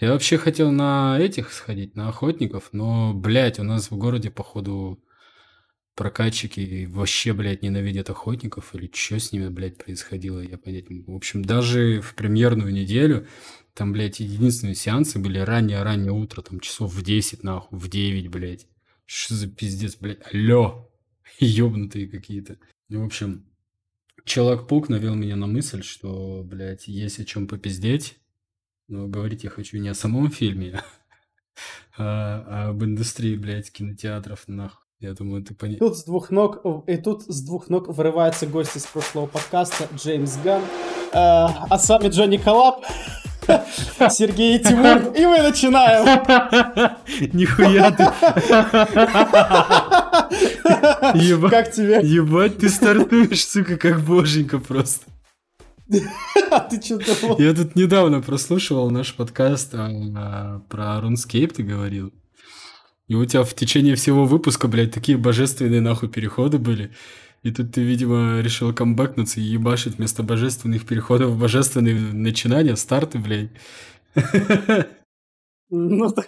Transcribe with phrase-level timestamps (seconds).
[0.00, 5.04] Я вообще хотел на этих сходить, на охотников, но, блядь, у нас в городе, походу,
[5.94, 11.12] прокатчики вообще, блядь, ненавидят охотников, или что с ними, блядь, происходило, я понять могу.
[11.12, 13.26] В общем, даже в премьерную неделю
[13.74, 18.66] там, блядь, единственные сеансы были раннее-раннее утро, там часов в 10, нахуй, в 9, блядь.
[19.04, 20.90] Что за пиздец, блядь, алло,
[21.38, 22.58] ёбнутые какие-то.
[22.88, 23.46] Ну, в общем,
[24.24, 28.18] Человек-паук навел меня на мысль, что, блядь, есть о чем попиздеть.
[28.90, 30.82] Но говорить я хочу не о самом фильме,
[31.96, 34.84] а, об индустрии, блядь, кинотеатров, нахуй.
[34.98, 35.78] Я думаю, ты понял.
[35.78, 40.36] Тут с двух ног, и тут с двух ног вырывается гость из прошлого подкаста Джеймс
[40.38, 40.62] Ган.
[41.12, 42.84] А, а с вами Джонни Коллаб.
[44.10, 46.04] Сергей и Тимур, и мы начинаем.
[47.32, 48.04] Нихуя ты.
[51.48, 52.00] Как тебе?
[52.02, 55.06] Ебать, ты стартуешь, сука, как боженька просто.
[56.50, 57.38] А ты что думал?
[57.38, 62.12] Я тут недавно прослушивал наш подкаст а, про RuneScape, ты говорил.
[63.08, 66.92] И у тебя в течение всего выпуска, блядь, такие божественные нахуй переходы были.
[67.42, 73.50] И тут ты, видимо, решил камбэкнуться и ебашить вместо божественных переходов божественные начинания, старты, блядь.
[75.72, 76.26] Ну так...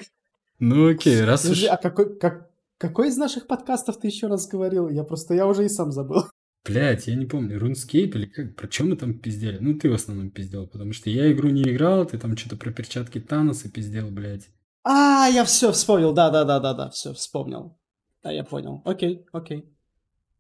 [0.61, 1.73] Ну окей, раз Подожди, уж...
[1.73, 4.89] а какой, как, какой из наших подкастов ты еще раз говорил?
[4.89, 6.27] Я просто, я уже и сам забыл.
[6.65, 9.59] Блять, я не помню, RuneScape или как, про чем мы там пиздели?
[9.59, 12.71] Ну, ты в основном пиздел, потому что я игру не играл, ты там что-то про
[12.71, 14.49] перчатки Таноса пиздел, блядь.
[14.85, 17.79] А, я все вспомнил, да-да-да-да-да, все вспомнил.
[18.23, 18.83] Да, я понял.
[18.85, 19.65] Окей, окей.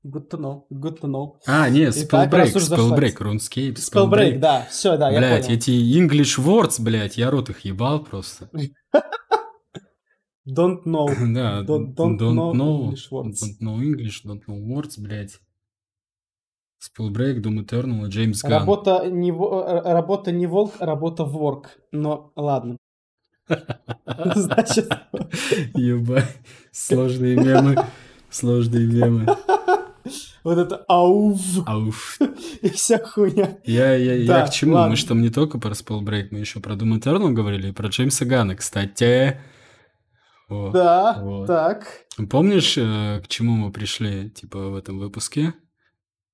[0.04, 1.38] Good to know, good to know.
[1.46, 4.38] А, нет, Spellbreak, Spellbreak, RuneScape, Spellbreak.
[4.38, 5.58] да, все, да, блядь, я понял.
[5.58, 8.48] эти English words, блядь, я рот их ебал просто.
[10.46, 11.06] Don't know.
[11.34, 13.42] да, don't, don't, don't know, know English words.
[13.42, 15.38] Don't know English, don't know words, блядь.
[16.82, 18.52] Spellbreak, Doom Eternal, Джеймс Ганн.
[18.52, 21.78] Работа не, э, работа не волк, работа ворк.
[21.92, 22.76] Но ладно.
[24.34, 24.90] Значит...
[25.74, 26.36] Ебать,
[26.72, 27.76] сложные мемы,
[28.30, 29.26] сложные мемы.
[30.42, 31.40] Вот это ауф.
[31.66, 32.18] Ауф.
[32.62, 33.58] И вся хуйня.
[33.64, 34.74] Я, я, да, я к чему?
[34.74, 34.90] Ладно.
[34.90, 37.88] Мы же там не только про Spellbreak, мы еще про Doom Eternal говорили, и про
[37.88, 39.40] Джеймса Гана, кстати.
[40.48, 41.46] О, да, вот.
[41.46, 41.86] так.
[42.28, 45.54] Помнишь, э, к чему мы пришли, типа, в этом выпуске?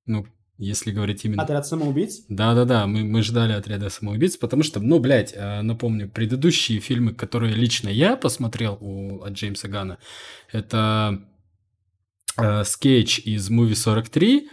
[0.07, 0.27] Ну,
[0.59, 1.43] если говорить именно...
[1.43, 2.25] Отряд самоубийц?
[2.29, 7.55] Да-да-да, мы, мы ждали отряда самоубийц, потому что, ну, блядь, э, напомню, предыдущие фильмы, которые
[7.55, 9.99] лично я посмотрел у, от Джеймса Гана,
[10.53, 11.23] это
[12.37, 14.51] э, скетч из Movie 43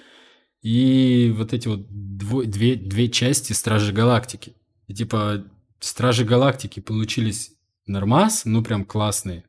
[0.61, 4.55] и вот эти вот дво, две, две части Стражи Галактики.
[4.87, 5.43] И типа
[5.79, 7.51] Стражи Галактики получились
[7.87, 9.43] нормас, ну прям классные.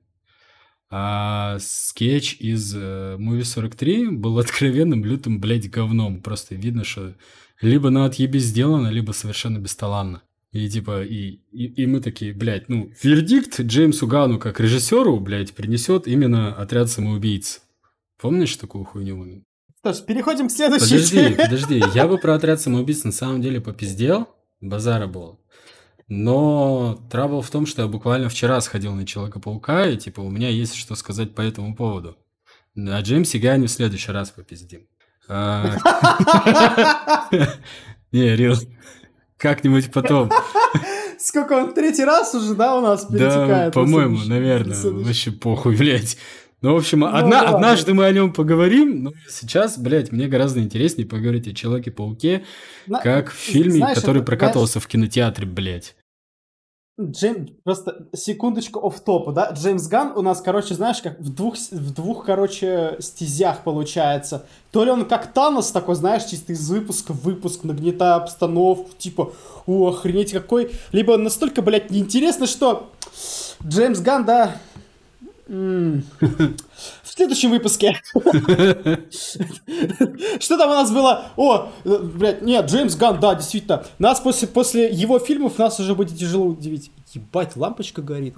[0.89, 6.21] А скетч из э, Movie 43 был откровенным лютым, блядь, говном.
[6.23, 7.15] Просто видно, что
[7.61, 10.23] либо на отъебе сделано, либо совершенно бесталанно.
[10.53, 15.53] И типа, и, и, и мы такие, блядь, ну, вердикт Джеймсу Гану как режиссеру, блядь,
[15.53, 17.63] принесет именно отряд самоубийц.
[18.19, 19.45] Помнишь такую хуйню?
[19.81, 23.61] Что ж, переходим к следующей Подожди, подожди, я бы про отряд самоубийц на самом деле
[23.61, 24.29] попиздел,
[24.61, 25.41] базара был.
[26.09, 30.49] Но трабл в том, что я буквально вчера сходил на Человека-паука, и типа у меня
[30.49, 32.17] есть что сказать по этому поводу.
[32.77, 34.87] А Джеймсе Гайне в следующий раз попиздим.
[35.29, 35.73] А,
[38.13, 38.55] не, Рил,
[39.37, 40.31] как-нибудь потом.
[41.19, 43.73] Сколько он, третий раз уже, да, у нас перетекает?
[43.75, 44.77] Да, по-моему, наверное.
[44.81, 46.17] Вообще похуй, блядь.
[46.63, 50.27] Ну, в общем, ну, одна, да, однажды мы о нем поговорим, но сейчас, блядь, мне
[50.27, 52.45] гораздо интереснее поговорить о Человеке-пауке,
[52.87, 53.01] на...
[53.01, 54.85] как в фильме, знаешь, который это, прокатывался знаешь...
[54.85, 55.95] в кинотеатре, блядь.
[56.99, 57.49] Джейм...
[57.63, 59.51] Просто секундочку оф топа да?
[59.53, 64.47] Джеймс Ган у нас, короче, знаешь, как в двух, в двух, короче, стезях получается.
[64.73, 69.35] То ли он как Танос такой, знаешь, чисто из выпуска в выпуск, нагнетая обстановку, типа,
[69.67, 70.71] о, охренеть какой.
[70.93, 72.91] Либо настолько, блядь, неинтересно, что
[73.63, 74.57] Джеймс Ган, да,
[75.47, 76.03] в
[77.05, 78.01] следующем выпуске.
[80.41, 81.27] Что там у нас было?
[81.37, 83.85] О, блядь, нет, Джеймс Ган, да, действительно.
[83.99, 86.91] Нас после, после его фильмов нас уже будет тяжело удивить.
[87.13, 88.35] Ебать, лампочка горит.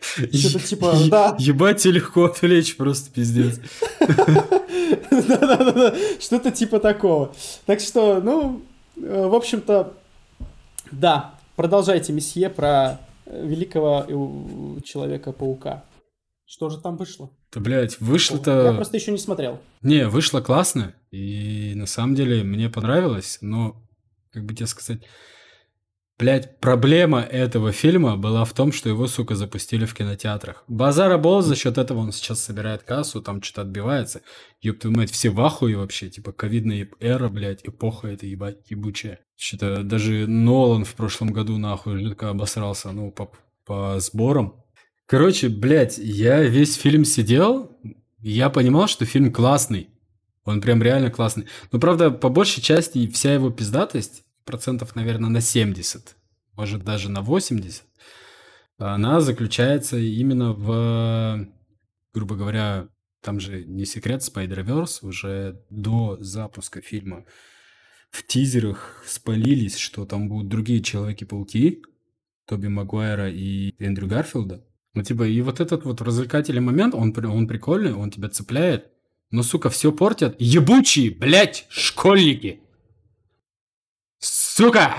[0.00, 1.36] Что-то типа, да.
[1.38, 3.60] Ебать, тебе легко отвлечь, просто пиздец.
[5.10, 7.32] Да-да-да, что-то типа такого.
[7.66, 8.62] Так что, ну,
[8.96, 9.92] э, в общем-то,
[10.90, 12.98] да, продолжайте, месье, про
[13.32, 15.84] великого Человека-паука.
[16.44, 17.30] Что же там вышло?
[17.52, 18.66] Да, блядь, вышло-то...
[18.66, 19.60] Я просто еще не смотрел.
[19.80, 23.82] Не, вышло классно, и на самом деле мне понравилось, но,
[24.32, 25.02] как бы тебе сказать,
[26.18, 30.64] блядь, проблема этого фильма была в том, что его, сука, запустили в кинотеатрах.
[30.68, 34.20] Базара Бол, за счет этого он сейчас собирает кассу, там что-то отбивается.
[34.60, 39.20] Ёб твою мать, все в ахуе вообще, типа, ковидная эра, блядь, эпоха эта ебать, ебучая.
[39.42, 43.32] Что-то даже Нолан в прошлом году нахуй жидко обосрался, ну, по,
[43.64, 44.64] по сборам.
[45.06, 47.76] Короче, блядь, я весь фильм сидел,
[48.20, 49.88] я понимал, что фильм классный.
[50.44, 51.46] Он прям реально классный.
[51.72, 56.14] Но, правда, по большей части вся его пиздатость, процентов, наверное, на 70,
[56.52, 57.82] может, даже на 80,
[58.78, 61.48] она заключается именно в,
[62.14, 62.86] грубо говоря,
[63.20, 67.24] там же не секрет, Spider-Verse уже до запуска фильма
[68.12, 71.82] в тизерах спалились, что там будут другие Человеки-пауки,
[72.46, 74.64] Тоби Магуайра и Эндрю Гарфилда.
[74.94, 78.88] Ну, типа, и вот этот вот развлекательный момент, он, он прикольный, он тебя цепляет.
[79.30, 82.60] Но, сука, все портят ебучие, блядь, школьники.
[84.18, 84.94] Сука!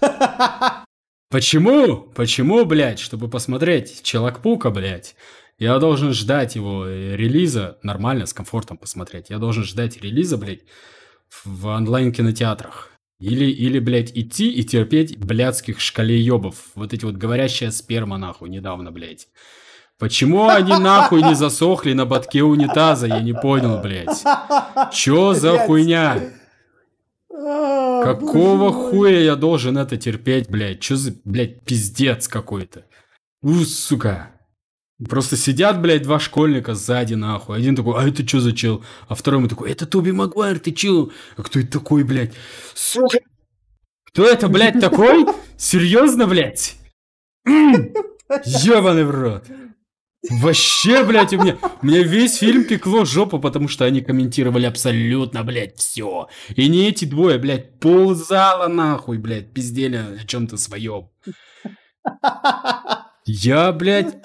[1.30, 1.96] Почему?
[2.14, 5.16] Почему, блядь, чтобы посмотреть Челокпука, блядь?
[5.58, 9.30] Я должен ждать его релиза, нормально, с комфортом посмотреть.
[9.30, 10.60] Я должен ждать релиза, блядь,
[11.44, 12.90] в онлайн-кинотеатрах.
[13.20, 16.54] Или, или, блядь, идти и терпеть блядских шкалеебов.
[16.76, 19.28] Вот эти вот говорящая сперма, нахуй, недавно, блядь.
[19.98, 23.08] Почему они нахуй не засохли на ботке унитаза?
[23.08, 24.22] Я не понял, блядь.
[24.92, 26.30] Чё за хуйня?
[27.30, 30.80] А, Какого хуя я должен это терпеть, блядь?
[30.80, 32.84] Чё за, блядь, пиздец какой-то?
[33.42, 34.30] У, сука.
[35.06, 37.56] Просто сидят, блядь, два школьника сзади, нахуй.
[37.56, 38.84] Один такой, а это что за чел?
[39.06, 41.12] А второй ему такой, это Тоби Магуайр, ты чел?
[41.36, 42.32] А кто это такой, блядь?
[42.74, 43.18] Сука!
[44.04, 45.26] Кто это, блядь, такой?
[45.56, 46.76] Серьезно, блядь?
[47.46, 49.44] Ёбаный в рот.
[50.28, 55.44] Вообще, блядь, у меня, у меня весь фильм пекло жопу, потому что они комментировали абсолютно,
[55.44, 56.26] блядь, все.
[56.56, 61.10] И не эти двое, блядь, ползала нахуй, блядь, пиздели о чем-то своем.
[63.24, 64.16] Я, блядь,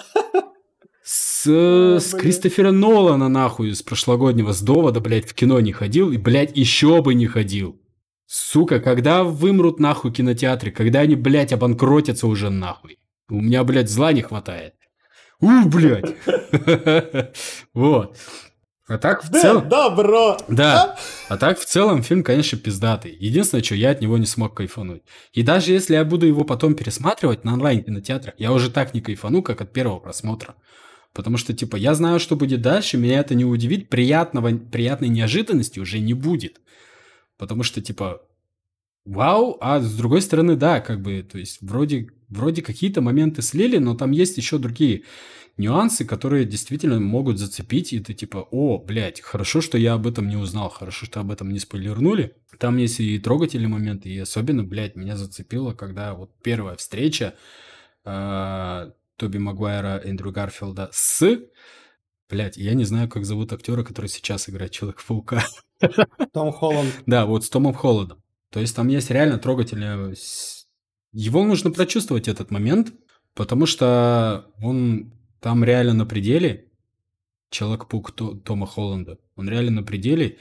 [1.44, 2.22] с, с блин.
[2.22, 7.02] Кристофера Нолана, нахуй, с прошлогоднего, с довода, блядь, в кино не ходил, и, блядь, еще
[7.02, 7.80] бы не ходил.
[8.26, 12.98] Сука, когда вымрут нахуй кинотеатры, когда они, блядь, обанкротятся уже нахуй.
[13.28, 14.74] У меня, блядь, зла не хватает.
[15.40, 16.14] У, блядь.
[17.74, 18.16] Вот.
[18.86, 19.66] А так в целом...
[19.68, 20.36] да, бро.
[20.48, 20.96] Да.
[21.28, 23.16] А так в целом фильм, конечно, пиздатый.
[23.18, 25.02] Единственное, что я от него не смог кайфануть.
[25.32, 29.42] И даже если я буду его потом пересматривать на онлайн-кинотеатрах, я уже так не кайфану,
[29.42, 30.54] как от первого просмотра.
[31.14, 35.78] Потому что, типа, я знаю, что будет дальше, меня это не удивит, приятного, приятной неожиданности
[35.78, 36.60] уже не будет.
[37.38, 38.22] Потому что, типа,
[39.04, 43.78] вау, а с другой стороны, да, как бы, то есть, вроде, вроде какие-то моменты слили,
[43.78, 45.04] но там есть еще другие
[45.56, 50.28] нюансы, которые действительно могут зацепить, и ты типа, о, блядь, хорошо, что я об этом
[50.28, 52.34] не узнал, хорошо, что об этом не спойлернули.
[52.58, 57.34] Там есть и трогательные моменты, и особенно, блядь, меня зацепило, когда вот первая встреча
[58.04, 61.38] э, Тоби Магуайра, Эндрю Гарфилда с...
[62.28, 65.44] Блядь, я не знаю, как зовут актера, который сейчас играет Человека-паука.
[66.32, 66.92] Том Холланд.
[67.06, 68.22] Да, вот с Томом Холландом.
[68.50, 70.14] То есть там есть реально трогательное...
[70.14, 70.66] с-
[71.12, 72.92] Его нужно прочувствовать, этот момент,
[73.34, 76.70] потому что он там реально на пределе.
[77.50, 79.18] Человек-паук То- Тома Холланда.
[79.36, 80.38] Он реально на пределе.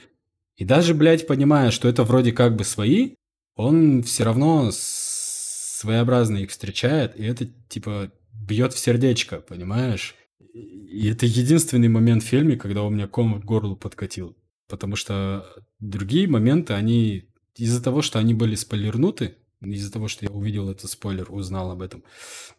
[0.56, 3.16] И даже, блядь, понимая, что это вроде как бы свои,
[3.56, 10.16] он все равно своеобразно их встречает, и это, типа, бьет в сердечко, понимаешь?
[10.54, 14.36] И это единственный момент в фильме, когда у меня ком в горло подкатил.
[14.68, 15.46] Потому что
[15.80, 20.90] другие моменты, они из-за того, что они были спойлернуты, из-за того, что я увидел этот
[20.90, 22.04] спойлер, узнал об этом,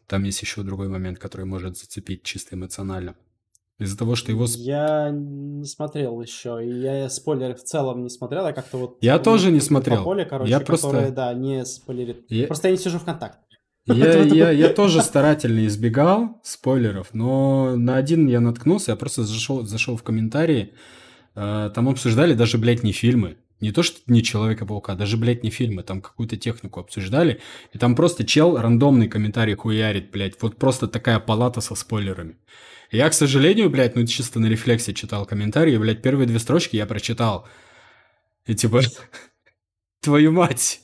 [0.06, 3.16] там есть еще другой момент, который может зацепить чисто эмоционально.
[3.80, 4.44] Из-за того, что его...
[4.48, 8.98] Я не смотрел еще, и я спойлеры в целом не смотрел, я как-то вот...
[9.00, 10.04] Я тоже не смотрел.
[10.04, 12.24] Поле, короче, Я просто- которое, да, не спойлерит.
[12.28, 13.38] Я- Просто я не сижу в контакт.
[13.86, 19.66] Я, я, я тоже старательно избегал спойлеров, но на один я наткнулся, я просто зашел,
[19.66, 20.72] зашел в комментарии,
[21.34, 23.36] э, там обсуждали даже, блядь, не фильмы.
[23.60, 27.40] Не то, что не Человека-паука, даже, блядь, не фильмы, там какую-то технику обсуждали,
[27.72, 32.36] и там просто чел рандомный комментарий хуярит, блядь, вот просто такая палата со спойлерами.
[32.90, 36.76] И Я, к сожалению, блядь, ну чисто на рефлексе читал комментарии, блядь, первые две строчки
[36.76, 37.46] я прочитал.
[38.46, 38.82] И типа,
[40.00, 40.80] твою мать.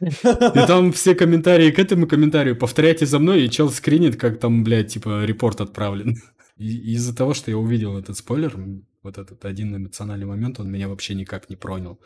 [0.00, 4.64] И там все комментарии к этому комментарию повторяйте за мной, и чел скринит, как там,
[4.64, 6.16] блядь, типа, репорт отправлен.
[6.56, 8.56] Из-за того, что я увидел этот спойлер,
[9.02, 12.00] вот этот один эмоциональный момент, он меня вообще никак не пронял.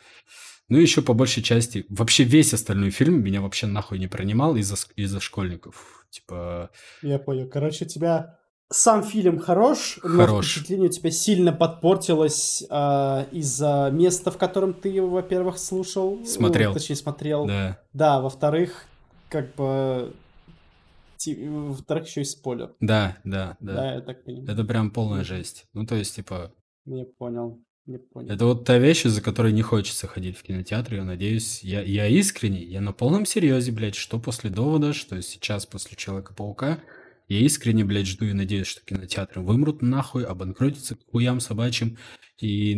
[0.69, 4.57] Ну и еще по большей части, вообще весь остальной фильм меня вообще нахуй не принимал
[4.57, 6.07] из-за из-за школьников.
[6.11, 6.71] Типа,
[7.03, 7.49] Я понял.
[7.49, 8.39] Короче, тебя
[8.73, 10.47] сам фильм хорош, но Хорош.
[10.51, 16.17] впечатление у тебя сильно подпортилось а, из-за места, в котором ты его, во-первых, слушал.
[16.17, 16.73] ну, Смотрел.
[16.73, 17.47] точнее, смотрел.
[17.47, 17.79] да.
[17.93, 18.87] Да, во-вторых,
[19.29, 20.15] как бы...
[21.25, 22.75] Во-вторых, еще и спойлер.
[22.81, 23.95] Да, да, Да, да.
[23.95, 24.51] я так понимаю.
[24.53, 25.67] Это прям полная жесть.
[25.73, 26.53] Ну, то есть, типа,
[26.85, 27.61] Я понял.
[27.87, 28.31] Не понял.
[28.33, 30.95] Это вот та вещь, из-за которой не хочется ходить в кинотеатр.
[30.95, 35.67] Я надеюсь, я, я искренне, я на полном серьезе, блядь, что после довода, что сейчас
[35.67, 36.79] после Человека-паука,
[37.33, 41.97] я искренне, блядь, жду и надеюсь, что кинотеатры вымрут нахуй, обанкротятся к хуям собачьим,
[42.39, 42.75] и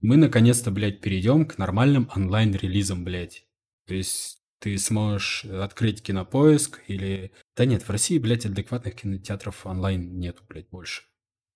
[0.00, 3.44] мы наконец-то, блядь, перейдем к нормальным онлайн-релизам, блядь.
[3.86, 7.32] То есть ты сможешь открыть кинопоиск или...
[7.56, 11.02] Да нет, в России, блядь, адекватных кинотеатров онлайн нету, блядь, больше.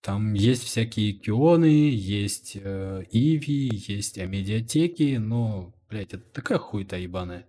[0.00, 7.48] Там есть всякие кионы, есть э, Иви, есть амедиатеки, но, блядь, это такая хуета ебаная.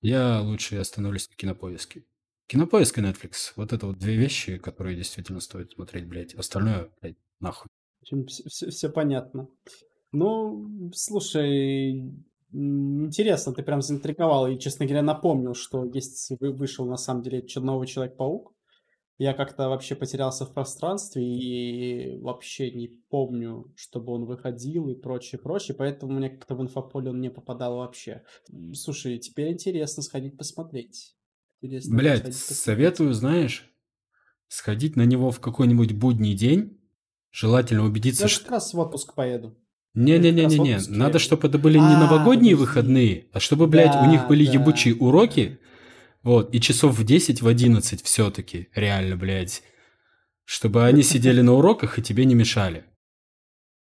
[0.00, 2.04] Я лучше остановлюсь на кинопоиске.
[2.46, 3.52] Кинопоиск и Netflix.
[3.56, 6.34] Вот это вот две вещи, которые действительно стоит смотреть, блядь.
[6.34, 7.68] Остальное, блядь, нахуй.
[8.02, 9.48] Все, все понятно.
[10.12, 12.14] Ну, слушай,
[12.52, 14.46] интересно, ты прям заинтриговал.
[14.48, 18.52] И, честно говоря, напомнил, что есть вышел на самом деле новый Человек-паук.
[19.18, 25.40] Я как-то вообще потерялся в пространстве и вообще не помню, чтобы он выходил и прочее,
[25.40, 28.22] прочее, поэтому мне как-то в инфополе он не попадал вообще.
[28.74, 31.15] Слушай, теперь интересно сходить посмотреть.
[31.66, 33.68] Интересно Блять, советую, знаешь,
[34.46, 36.80] сходить на него в какой-нибудь будний день,
[37.32, 38.44] желательно убедиться, Я что...
[38.44, 39.58] как раз в отпуск поеду.
[39.94, 44.44] Не-не-не-не-не, надо, чтобы это были не а, новогодние выходные, а чтобы, блядь, у них были
[44.44, 45.58] ебучие уроки,
[46.22, 49.62] вот, и часов в 10, в 11 все-таки, реально, блядь.
[50.44, 52.84] Чтобы они сидели на уроках и тебе не мешали.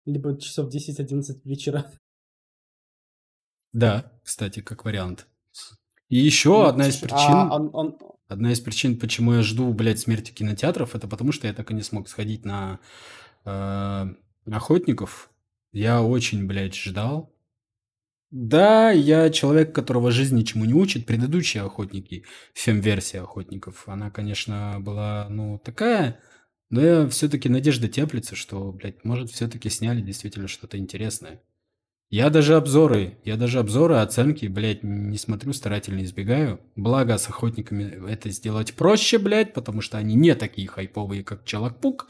[0.06, 1.92] Либо часов 10-11 вечера.
[3.74, 5.28] Да, кстати, как вариант.
[6.12, 7.18] И еще ну, одна из причин...
[7.20, 7.98] А, он, он...
[8.28, 11.74] Одна из причин, почему я жду, блядь, смерти кинотеатров, это потому что я так и
[11.74, 12.82] не смог сходить на
[13.46, 14.06] э,
[14.52, 15.30] охотников.
[15.72, 17.34] Я очень, блядь, ждал.
[18.30, 21.06] Да, я человек, которого жизнь ничему не учит.
[21.06, 26.20] Предыдущие охотники, фем-версия охотников, она, конечно, была, ну, такая,
[26.70, 31.42] но я все-таки надежда теплится, что, блядь, может, все-таки сняли действительно что-то интересное.
[32.12, 36.60] Я даже обзоры, я даже обзоры, оценки, блядь, не смотрю, старательно избегаю.
[36.76, 42.10] Благо, с охотниками это сделать проще, блядь, потому что они не такие хайповые, как Челакпук.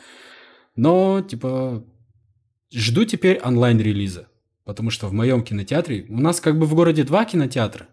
[0.76, 1.86] Но, типа,
[2.74, 4.28] жду теперь онлайн-релиза.
[4.66, 7.88] Потому что в моем кинотеатре, у нас как бы в городе два кинотеатра,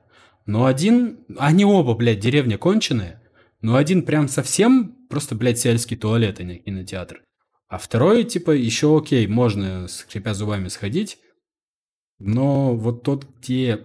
[0.46, 3.22] но один, они оба, блядь, деревня конченая,
[3.60, 7.20] но один прям совсем просто, блядь, сельский туалет, а не кинотеатр.
[7.68, 11.18] А второй, типа, еще окей, можно, скрипя зубами, сходить,
[12.18, 13.84] но вот тот, где,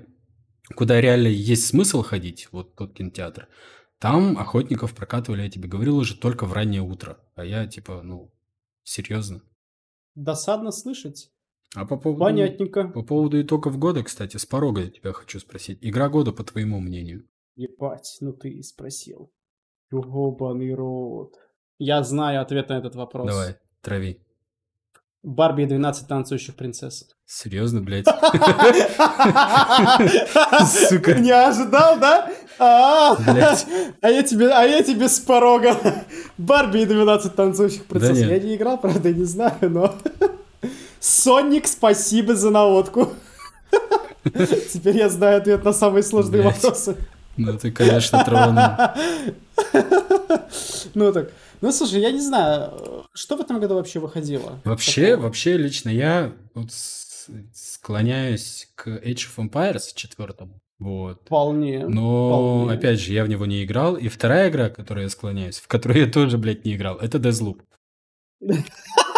[0.75, 3.47] куда реально есть смысл ходить, вот тот кинотеатр,
[3.99, 7.19] там охотников прокатывали, я тебе говорил, уже только в раннее утро.
[7.35, 8.33] А я, типа, ну,
[8.83, 9.41] серьезно.
[10.15, 11.31] Досадно слышать.
[11.75, 12.89] А по поводу, Понятненько.
[12.89, 15.79] По поводу итогов года, кстати, с порога я тебя хочу спросить.
[15.81, 17.27] Игра года, по твоему мнению?
[17.55, 19.31] Ебать, ну ты и спросил.
[19.91, 21.35] Ёбаный рот.
[21.77, 23.27] Я знаю ответ на этот вопрос.
[23.27, 24.19] Давай, трави.
[25.23, 27.05] Барби и 12 танцующих принцесс.
[27.25, 28.05] Серьезно, блядь?
[30.89, 31.13] Сука.
[31.15, 32.29] Не ожидал, да?
[32.59, 33.15] А,
[34.01, 35.77] а я тебе, а я тебе с порога.
[36.37, 38.17] Барби и 12 танцующих принцесс.
[38.17, 39.95] Я не играл, правда, не знаю, но...
[40.99, 43.13] Соник, спасибо за наводку.
[44.73, 46.97] Теперь я знаю ответ на самые сложные вопросы.
[47.37, 48.63] Ну, ты, конечно, тронул.
[50.95, 51.31] Ну, так.
[51.61, 54.59] Ну, слушай, я не знаю, что в этом году вообще выходило?
[54.63, 55.23] Вообще, Такого?
[55.27, 56.69] вообще, лично я вот
[57.53, 60.61] склоняюсь к Age of Empires четвертому.
[60.77, 61.21] Вот.
[61.25, 61.87] Вполне.
[61.87, 62.73] Но, вполне.
[62.73, 63.95] опять же, я в него не играл.
[63.95, 67.17] И вторая игра, к которой я склоняюсь, в которой я тоже, блядь, не играл, это
[67.17, 67.61] Deathloop.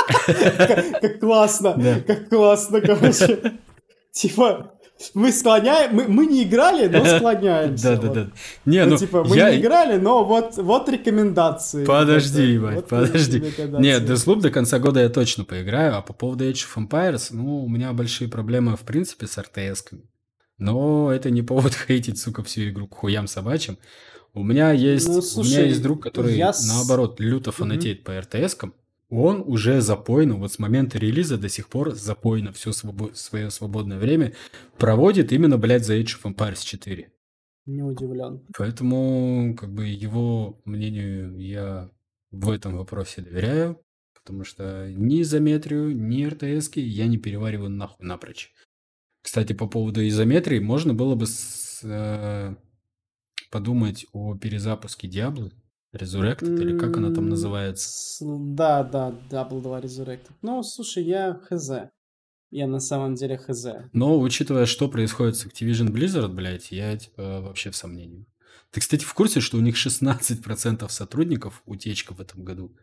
[0.08, 3.54] Как классно, как классно, короче.
[4.12, 4.75] Типа,
[5.14, 7.98] мы склоняем, мы, мы не играли, но склоняемся.
[7.98, 8.32] Да, да, да.
[8.66, 11.86] Не, ну, типа, мы не играли, но вот, вот рекомендации.
[11.86, 13.40] Подожди, ебать, подожди.
[13.80, 17.64] Нет, Deathloop до конца года я точно поиграю, а по поводу Age of Empires, ну,
[17.64, 20.04] у меня большие проблемы, в принципе, с RTS-ками.
[20.58, 23.78] Но это не повод хейтить, сука, всю игру к хуям собачьим.
[24.34, 26.54] У меня есть, ну, слушай, у меня есть друг, который, я...
[26.68, 28.74] наоборот, люто фанатеет по RTS-кам
[29.10, 34.00] он уже запойно, вот с момента релиза до сих пор запойно все свобо- свое свободное
[34.00, 34.34] время
[34.78, 37.12] проводит именно, блядь, за Age of Empires 4.
[37.66, 38.46] Не удивлен.
[38.58, 41.90] Поэтому, как бы, его мнению я
[42.32, 43.82] в этом вопросе доверяю,
[44.14, 48.52] потому что ни изометрию, ни РТС я не перевариваю нахуй напрочь.
[49.22, 52.56] Кстати, по поводу изометрии, можно было бы с, э,
[53.50, 55.52] подумать о перезапуске Диаблы
[55.96, 58.26] Resurrected, или как она там называется?
[58.26, 60.32] Да, да, Double 2 Resurrected.
[60.42, 61.72] Ну, слушай, я хз.
[62.52, 63.66] Я на самом деле хз.
[63.92, 68.26] Но, учитывая, что происходит с Activision Blizzard, блядь, я типа вообще в сомнении.
[68.72, 72.76] Ты, кстати, в курсе, что у них 16% сотрудников утечка в этом году?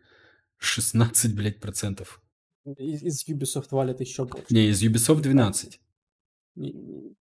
[0.57, 2.21] 16, блядь, процентов.
[2.65, 4.47] Из, из Ubisoft валят еще больше.
[4.49, 5.79] Не, из Ubisoft 12.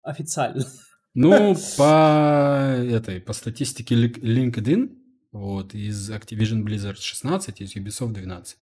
[0.01, 0.65] Официально.
[1.13, 5.00] Ну, по этой, по статистике LinkedIn,
[5.31, 8.57] вот, из Activision Blizzard 16, из Ubisoft 12.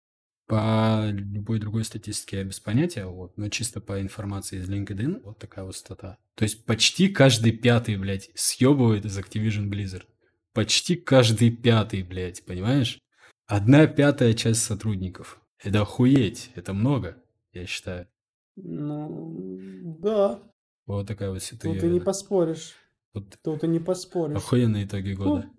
[0.48, 5.40] По любой другой статистике я без понятия, вот, но чисто по информации из LinkedIn вот
[5.40, 6.18] такая вот стата.
[6.36, 10.06] То есть почти каждый пятый, блядь, съебывает из Activision Blizzard.
[10.54, 13.00] Почти каждый пятый, блядь, понимаешь?
[13.46, 15.42] Одна пятая часть сотрудников.
[15.62, 17.22] Это охуеть, это много,
[17.52, 18.08] я считаю.
[18.56, 20.42] Ну, да.
[20.86, 21.74] Вот такая вот ситуация.
[21.74, 22.74] Тут ты не поспоришь.
[23.18, 24.38] Вот Тут ты не поспоришь.
[24.38, 25.50] Охуенные итоги года.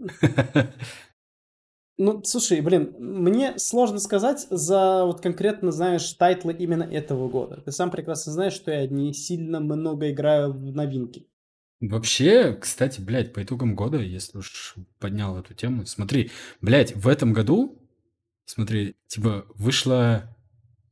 [2.00, 7.60] Ну, ну, слушай, блин, мне сложно сказать за вот конкретно, знаешь, тайтлы именно этого года.
[7.60, 11.26] Ты сам прекрасно знаешь, что я не сильно много играю в новинки.
[11.80, 17.32] Вообще, кстати, блядь, по итогам года, если уж поднял эту тему, смотри, блядь, в этом
[17.32, 17.80] году,
[18.44, 20.36] смотри, типа, вышло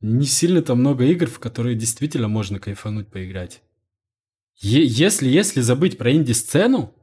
[0.01, 3.61] не сильно-то много игр, в которые действительно можно кайфануть поиграть.
[4.59, 6.93] Если, если забыть про инди-сцену,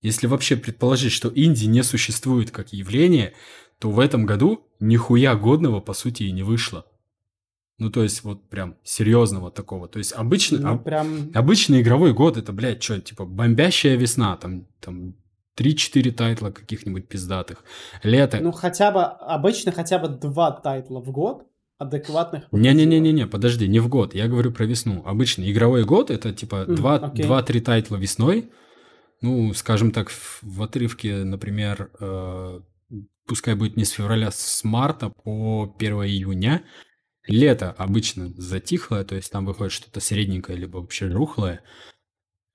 [0.00, 3.34] если вообще предположить, что инди не существует как явление,
[3.78, 6.86] то в этом году нихуя годного, по сути, и не вышло.
[7.78, 9.88] Ну, то есть, вот прям серьезного такого.
[9.88, 11.30] То есть, обычно, ну, прям...
[11.34, 15.14] обычный игровой год это, блядь, что, типа, бомбящая весна, там, там
[15.56, 17.64] 3-4 тайтла каких-нибудь пиздатых.
[18.02, 18.38] Лето.
[18.40, 21.46] Ну, хотя бы, обычно хотя бы два тайтла в год
[21.78, 22.44] адекватных.
[22.52, 25.02] Не-не-не-не, подожди, не в год, я говорю про весну.
[25.06, 27.60] Обычный игровой год это типа 2-3 okay.
[27.60, 28.50] тайтла весной,
[29.20, 32.60] ну, скажем так, в отрывке, например, э,
[33.26, 36.62] пускай будет не с февраля, с марта по 1 июня,
[37.26, 41.62] лето обычно затихлое, то есть там выходит что-то средненькое, либо вообще тухлое.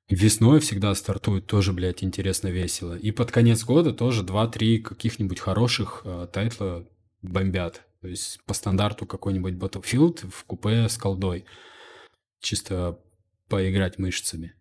[0.10, 2.96] Весной всегда стартует тоже, блядь, интересно, весело.
[2.96, 6.86] И под конец года тоже 2-3 каких-нибудь хороших э, тайтла
[7.22, 7.84] бомбят.
[8.04, 11.46] То есть по стандарту какой-нибудь Battlefield в купе с колдой.
[12.42, 13.00] Чисто
[13.48, 14.56] поиграть мышцами.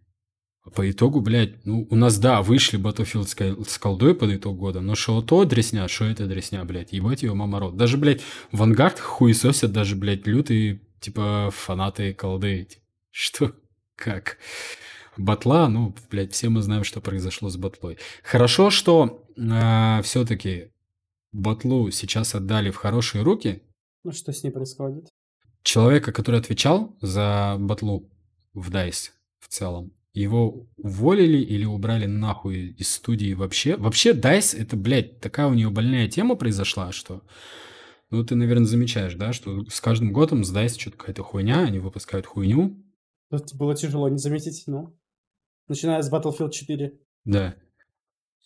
[0.77, 4.95] По итогу, блядь, ну, у нас, да, вышли Battlefield с колдой под итог года, но
[4.95, 7.77] что то дресня, что это дресня, блядь, ебать ее мама рот.
[7.77, 8.23] Даже, блядь,
[8.53, 12.69] Вангард хуесосят даже, блядь, лютые, типа, фанаты колды.
[13.11, 13.57] Что?
[13.97, 14.39] Как?
[15.17, 17.99] Батла, ну, блядь, все мы знаем, что произошло с батлой.
[18.23, 20.72] Хорошо, что э, все-таки
[21.33, 23.63] батлу сейчас отдали в хорошие руки.
[24.05, 25.09] Ну, что с ней происходит?
[25.63, 28.11] Человека, который отвечал за батлу
[28.53, 33.77] в DICE в целом, его уволили или убрали нахуй из студии вообще.
[33.77, 37.23] Вообще, DICE, это, блядь, такая у нее больная тема произошла, что...
[38.11, 41.79] Ну, ты, наверное, замечаешь, да, что с каждым годом с DICE что-то какая-то хуйня, они
[41.79, 42.85] выпускают хуйню.
[43.31, 44.95] Тут было тяжело не заметить, ну.
[45.69, 46.93] Начиная с Battlefield 4.
[47.25, 47.55] Да.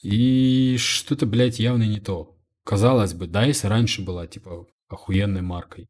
[0.02, 2.35] И что-то, блядь, явно не то.
[2.66, 5.88] Казалось бы, DICE раньше была, типа, охуенной маркой.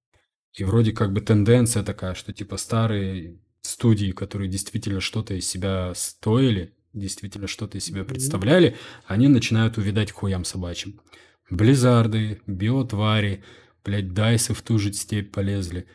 [0.52, 5.94] И вроде как бы тенденция такая, что, типа, старые студии, которые действительно что-то из себя
[5.94, 11.00] стоили, действительно что-то из себя представляли, они начинают увидать хуям собачьим.
[11.48, 13.42] Близарды, биотвари,
[13.82, 15.86] блядь, дайсы в ту же степь полезли.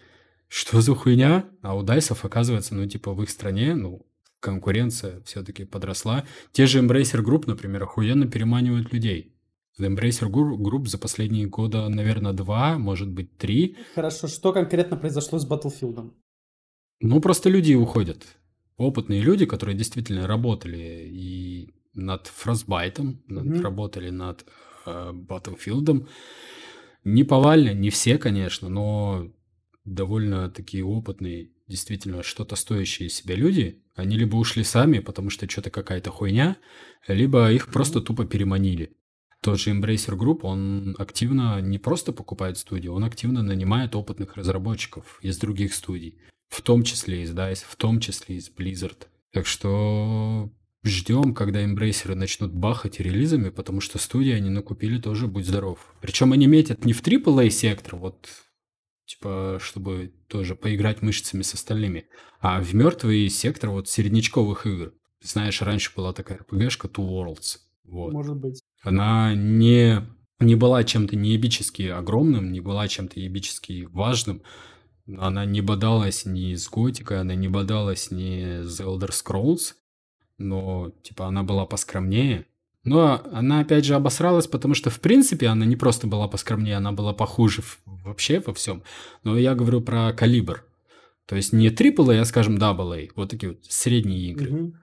[0.47, 1.47] Что за хуйня?
[1.61, 4.07] А у дайсов, оказывается, ну, типа, в их стране, ну,
[4.39, 6.25] конкуренция все-таки подросла.
[6.53, 9.35] Те же Embracer Group, например, охуенно переманивают людей.
[9.83, 13.77] Embracer Group за последние года, наверное, два, может быть, три.
[13.95, 16.11] Хорошо, что конкретно произошло с Battlefield?
[16.99, 18.25] Ну, просто люди уходят.
[18.77, 23.61] Опытные люди, которые действительно работали и над Frostbite, mm-hmm.
[23.61, 24.45] работали над
[24.85, 26.07] э, Battlefield.
[27.03, 29.31] Не повально, не все, конечно, но
[29.85, 35.69] довольно такие опытные, действительно что-то стоящие себя люди, они либо ушли сами, потому что что-то
[35.69, 36.57] какая-то хуйня,
[37.07, 38.95] либо их просто тупо переманили.
[39.43, 45.19] Тот же Embracer Group, он активно не просто покупает студию, он активно нанимает опытных разработчиков
[45.21, 46.19] из других студий
[46.51, 49.07] в том числе из DICE, в том числе из Blizzard.
[49.31, 50.51] Так что
[50.83, 55.95] ждем, когда эмбрейсеры начнут бахать релизами, потому что студии они накупили тоже «Будь здоров».
[56.01, 58.29] Причем они метят не в AAA сектор, вот
[59.05, 62.07] типа, чтобы тоже поиграть мышцами с остальными,
[62.41, 64.93] а в мертвый сектор вот середнячковых игр.
[65.21, 67.59] Знаешь, раньше была такая RPG-шка Two Worlds.
[67.85, 68.11] Вот.
[68.11, 68.61] Может быть.
[68.81, 70.01] Она не,
[70.39, 74.41] не была чем-то неебически огромным, не была чем-то ебически важным,
[75.17, 79.73] она не бодалась ни с Готикой, она не бодалась ни с Elder Scrolls,
[80.37, 82.45] но, типа, она была поскромнее.
[82.83, 86.91] Но она, опять же, обосралась, потому что, в принципе, она не просто была поскромнее, она
[86.91, 88.83] была похуже вообще во всем.
[89.23, 90.65] Но я говорю про калибр.
[91.27, 93.11] То есть не AAA, а, скажем, AA.
[93.15, 94.49] Вот такие вот средние игры.
[94.49, 94.73] Mm-hmm.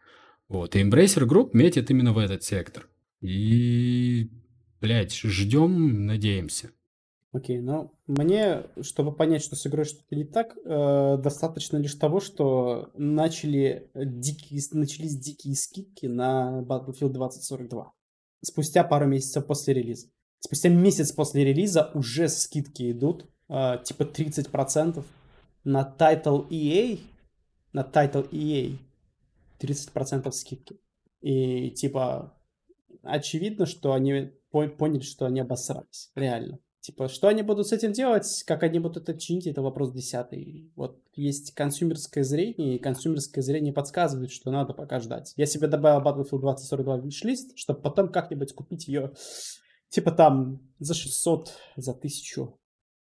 [0.49, 0.77] Вот.
[0.77, 2.87] И Embracer Group метит именно в этот сектор.
[3.21, 4.31] И,
[4.81, 6.71] блядь, ждем, надеемся.
[7.33, 12.21] Окей, ну, мне, чтобы понять, что с игрой что-то не так, э, достаточно лишь того,
[12.21, 17.93] что начали дикие, начались дикие скидки на Battlefield 2042.
[18.43, 20.09] Спустя пару месяцев после релиза.
[20.41, 25.05] Спустя месяц после релиза уже скидки идут, э, типа 30%
[25.65, 26.99] на Title EA,
[27.75, 28.79] на Title EA
[29.59, 30.81] 30% скидки.
[31.21, 32.38] И типа
[33.03, 36.11] очевидно, что они поняли, что они обосрались.
[36.15, 36.59] Реально.
[36.81, 40.73] Типа, что они будут с этим делать, как они будут это чинить, это вопрос десятый.
[40.75, 45.35] Вот есть консюмерское зрение, и консюмерское зрение подсказывает, что надо пока ждать.
[45.37, 49.13] Я себе добавил Battlefield 2042 в виш-лист, чтобы потом как-нибудь купить ее,
[49.91, 52.55] типа там, за 600, за 1000,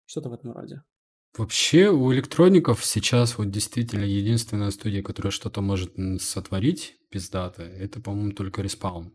[0.06, 0.82] что-то в этом роде.
[1.36, 8.32] Вообще у электроников сейчас вот действительно единственная студия, которая что-то может сотворить пиздато, это, по-моему,
[8.32, 9.12] только Respawn.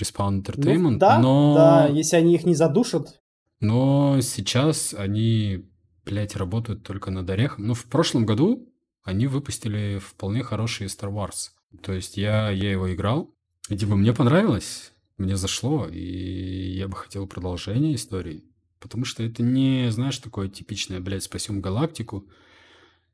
[0.00, 1.54] Respawn Entertainment, ну, да, но...
[1.54, 3.20] Да, если они их не задушат,
[3.60, 5.66] но сейчас они,
[6.04, 7.66] блядь, работают только над орехом.
[7.66, 8.68] Ну, в прошлом году
[9.02, 11.50] они выпустили вполне хороший Star Wars.
[11.82, 13.34] То есть я, я его играл,
[13.68, 18.44] и типа мне понравилось, мне зашло, и я бы хотел продолжения истории.
[18.78, 22.28] Потому что это не, знаешь, такое типичное, блядь, спасем галактику.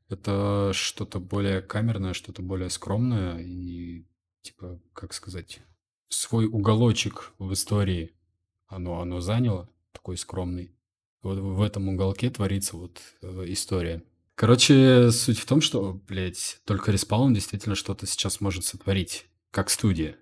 [0.09, 4.05] Это что-то более камерное, что-то более скромное и,
[4.41, 5.61] типа, как сказать,
[6.13, 8.13] свой уголочек в истории
[8.67, 10.75] оно, оно заняло такой скромный.
[11.21, 14.03] Вот в этом уголке творится вот э, история.
[14.35, 20.17] Короче, суть в том, что, блядь, только Respawn действительно что-то сейчас может сотворить, как студия.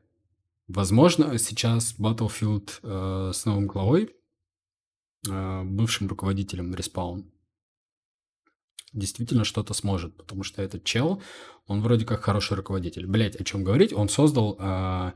[0.67, 4.15] Возможно, сейчас Battlefield э, с новым главой,
[5.27, 7.25] э, бывшим руководителем Respawn,
[8.93, 11.21] действительно что-то сможет, потому что этот чел,
[11.65, 13.07] он вроде как хороший руководитель.
[13.07, 13.93] Блять, о чем говорить?
[13.93, 15.13] Он создал э,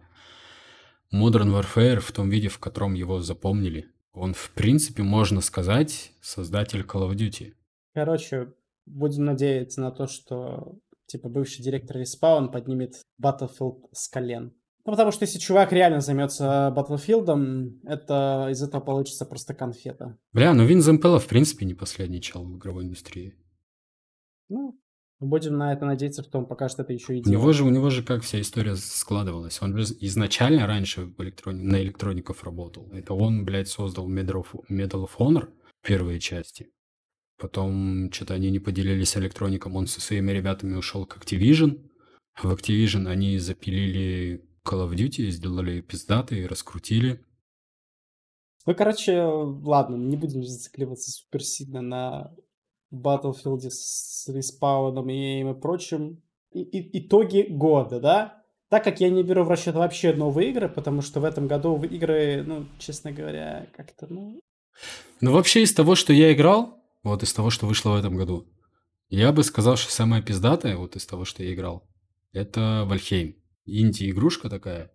[1.14, 3.88] Modern Warfare в том виде, в котором его запомнили.
[4.14, 7.54] Он, в принципе, можно сказать, создатель Call of Duty.
[7.94, 8.54] Короче,
[8.86, 14.54] будем надеяться на то, что типа бывший директор Respawn поднимет Battlefield с колен.
[14.86, 20.18] Ну, потому что если чувак реально займется Battlefield, это из этого получится просто конфета.
[20.32, 23.34] Бля, ну Вин Зампелла в принципе не последний чел в игровой индустрии.
[24.48, 24.80] Ну,
[25.20, 27.90] Будем на это надеяться, что он покажет это еще и У него же, у него
[27.90, 29.62] же как вся история складывалась.
[29.62, 31.64] Он же изначально раньше в электрони...
[31.64, 32.90] на электроников работал.
[32.92, 35.50] Это он, блядь, создал Medal of, Medal of Honor,
[35.82, 36.70] первые части.
[37.38, 39.76] Потом что-то они не поделились электроником.
[39.78, 41.90] Он со своими ребятами ушел к Activision.
[42.42, 47.24] В Activision они запилили Call of Duty, сделали пиздаты, раскрутили.
[48.66, 52.36] Ну, короче, ладно, не будем зацикливаться супер сильно на
[53.02, 56.22] Battlefield с респауном и прочим.
[56.52, 58.44] И, и, итоги года, да?
[58.70, 61.82] Так как я не беру в расчет вообще новые игры, потому что в этом году
[61.84, 64.40] игры, ну, честно говоря, как-то, ну...
[65.22, 68.48] Ну, вообще из того, что я играл, вот из того, что вышло в этом году,
[69.10, 71.88] я бы сказал, что самая пиздатая, вот из того, что я играл,
[72.34, 73.36] это Вальхейм.
[73.66, 74.92] Инди-игрушка такая,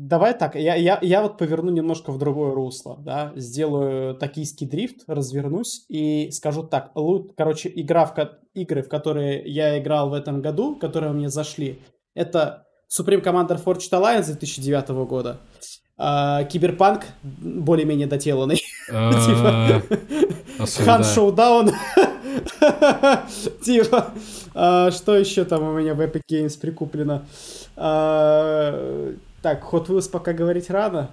[0.00, 5.02] Давай так, я, я, я вот поверну немножко в другое русло, да, сделаю токийский дрифт,
[5.08, 8.14] развернусь и скажу так, лут, короче, игра в,
[8.54, 11.80] игры, в которые я играл в этом году, которые мне зашли,
[12.14, 15.40] это Supreme Commander Forged Alliance 2009 года,
[15.96, 19.82] а, Киберпанк более-менее доделанный, типа
[20.84, 21.72] Хан Шоудаун,
[23.64, 24.12] типа,
[24.54, 27.24] а, что еще там у меня в Epic Games прикуплено,
[27.74, 31.10] а, так, Hot Wheels пока говорить рано.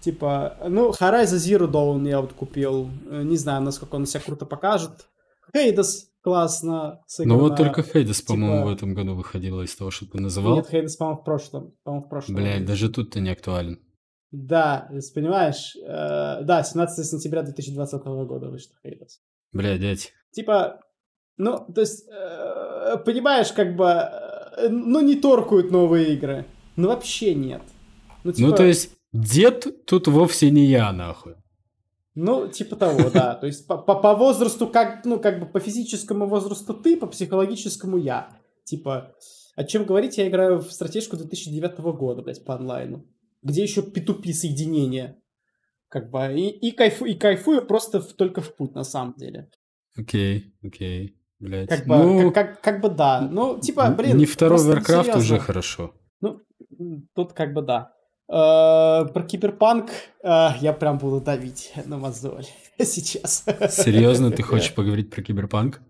[0.00, 2.90] Типа, ну, Horizon Zero Dawn я вот купил.
[3.10, 5.08] Э, не знаю, насколько он себя круто покажет.
[5.52, 7.34] Хейдес классно сыграно.
[7.34, 8.32] Ну вот только Хейдес, типа...
[8.34, 10.56] по-моему, в этом году выходила из того, что ты называл.
[10.56, 11.74] Нет, Хейдес, по-моему, в прошлом.
[11.82, 12.36] По-моему, в прошлом.
[12.36, 13.80] Блядь, даже тут ты не актуален.
[14.32, 19.20] Да, понимаешь, э, да, 17 сентября 2020 года вышел Хейдес.
[19.52, 20.12] Бля, дядь.
[20.32, 20.80] Типа,
[21.36, 26.46] ну, то есть, э, понимаешь, как бы, э, ну, не торкают новые игры.
[26.76, 27.62] Ну вообще нет.
[28.22, 28.48] Ну, ну типа...
[28.48, 31.34] ну то есть дед тут вовсе не я, нахуй.
[32.16, 33.34] Ну, типа того, да.
[33.34, 37.06] То есть по, по, по возрасту, как, ну, как бы по физическому возрасту ты, по
[37.06, 38.30] психологическому я.
[38.64, 39.14] Типа,
[39.54, 43.06] о чем говорить, я играю в стратежку 2009 года, блядь, по онлайну.
[43.42, 45.20] Где еще P2P соединение.
[45.88, 49.50] Как бы, и, и, кайфу, и кайфую просто в, только в путь, на самом деле.
[49.96, 51.68] Окей, okay, окей, okay, блядь.
[51.68, 53.20] Как бы, ну, как, как, как бы да.
[53.20, 54.16] Ну, типа, блин.
[54.16, 55.94] Не второй Warcraft уже хорошо.
[56.22, 56.40] Ну,
[57.14, 57.92] тут как бы да.
[58.28, 59.90] Э, про киберпанк
[60.22, 62.46] э, я прям буду давить на мозоль
[62.78, 63.44] сейчас.
[63.70, 65.80] Серьезно, ты хочешь поговорить про киберпанк?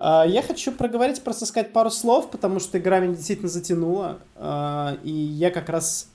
[0.00, 4.18] Э, я хочу проговорить, просто сказать пару слов, потому что игра меня действительно затянула.
[5.04, 6.10] И я как раз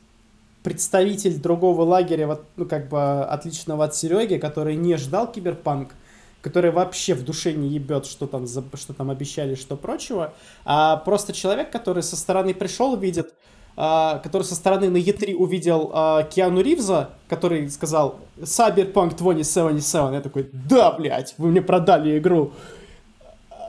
[0.62, 5.94] представитель другого лагеря, вот, ну, как бы отличного от Сереги, который не ждал киберпанк,
[6.42, 10.34] который вообще в душе не ебет, что там, за, что там обещали, что прочего,
[10.66, 13.34] а просто человек, который со стороны пришел, видит,
[13.76, 20.22] а, который со стороны на E3 увидел а, Киану Ривза, который сказал Cyberpunk 2077, я
[20.22, 22.54] такой, да, блядь, вы мне продали игру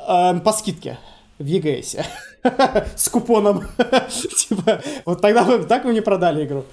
[0.06, 0.98] а, по скидке
[1.38, 2.04] в EGS
[2.96, 3.64] с купоном.
[4.36, 6.64] типа, вот тогда вы так вы мне продали игру.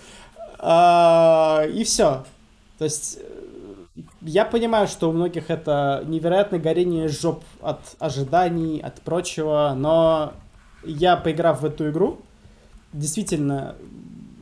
[0.60, 2.24] А, и все.
[2.78, 3.20] То есть
[4.22, 10.34] я понимаю, что у многих это невероятное горение жоп от ожиданий, от прочего, но
[10.84, 12.20] я, поиграв в эту игру,
[12.94, 13.76] действительно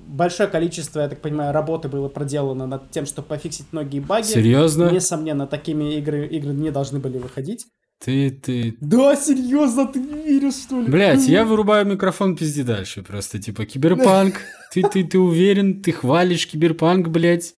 [0.08, 4.26] большое количество, я так понимаю, работы было проделано над тем, чтобы пофиксить многие баги.
[4.26, 4.90] Серьезно?
[4.92, 7.66] Несомненно, такими игры, игры не должны были выходить.
[8.04, 8.78] Ты, ты...
[8.82, 10.88] Да, серьезно, ты не веришь, что ли?
[10.88, 13.04] Блять, я вырубаю микрофон, пизди дальше.
[13.04, 14.36] Просто, типа, киберпанк.
[14.74, 15.82] Ты, ты, ты уверен?
[15.82, 17.54] Ты хвалишь киберпанк, блять?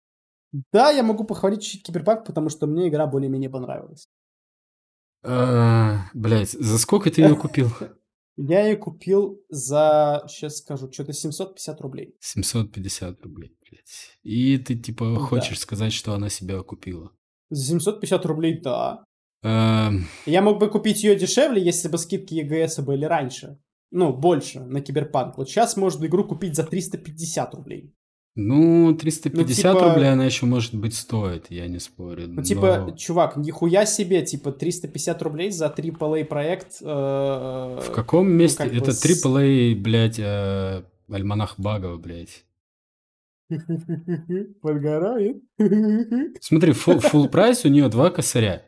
[0.72, 4.08] Да, я могу похвалить чуть киберпанк, потому что мне игра более-менее понравилась.
[5.22, 7.70] А, блять, за сколько ты ее купил?
[8.38, 12.16] Я ее купил за, сейчас скажу, что-то 750 рублей.
[12.20, 14.18] 750 рублей, блядь.
[14.22, 15.20] И ты, типа, да.
[15.20, 17.12] хочешь сказать, что она себя купила?
[17.48, 19.04] За 750 рублей, да.
[19.42, 20.06] Эм...
[20.26, 23.58] Я мог бы купить ее дешевле, если бы скидки ЕГС были раньше.
[23.90, 25.38] Ну, больше на Киберпанк.
[25.38, 27.95] Вот сейчас можно игру купить за 350 рублей.
[28.38, 29.88] Ну, 350 ну, типа...
[29.88, 32.28] рублей она еще, может быть, стоит, я не спорю.
[32.28, 32.94] Ну, типа, но...
[32.94, 36.76] чувак, нихуя себе, типа, 350 рублей за AAA проект.
[36.82, 38.64] Э, В каком месте?
[38.70, 39.02] Ну, Это с...
[39.02, 42.44] AAA, блядь, э, альманах багов, блядь.
[44.60, 45.42] Подгорает.
[46.42, 48.64] Смотри, full прайс у нее два косаря.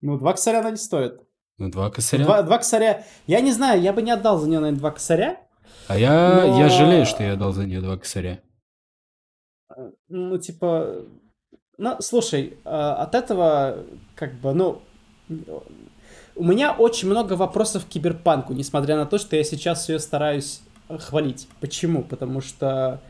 [0.00, 1.20] Ну, два косаря она не стоит.
[1.58, 2.24] Ну, два косаря.
[2.24, 3.04] Два, два косаря.
[3.26, 5.40] Я не знаю, я бы не отдал за нее, наверное, два косаря.
[5.88, 6.58] А я, но...
[6.58, 8.40] я жалею, что я дал за нее два косаря.
[10.16, 10.98] Ну, типа,
[11.76, 14.80] ну, слушай, а, от этого, как бы, ну,
[16.36, 20.60] у меня очень много вопросов к киберпанку, несмотря на то, что я сейчас ее стараюсь
[20.88, 21.48] хвалить.
[21.60, 22.04] Почему?
[22.04, 23.00] Потому что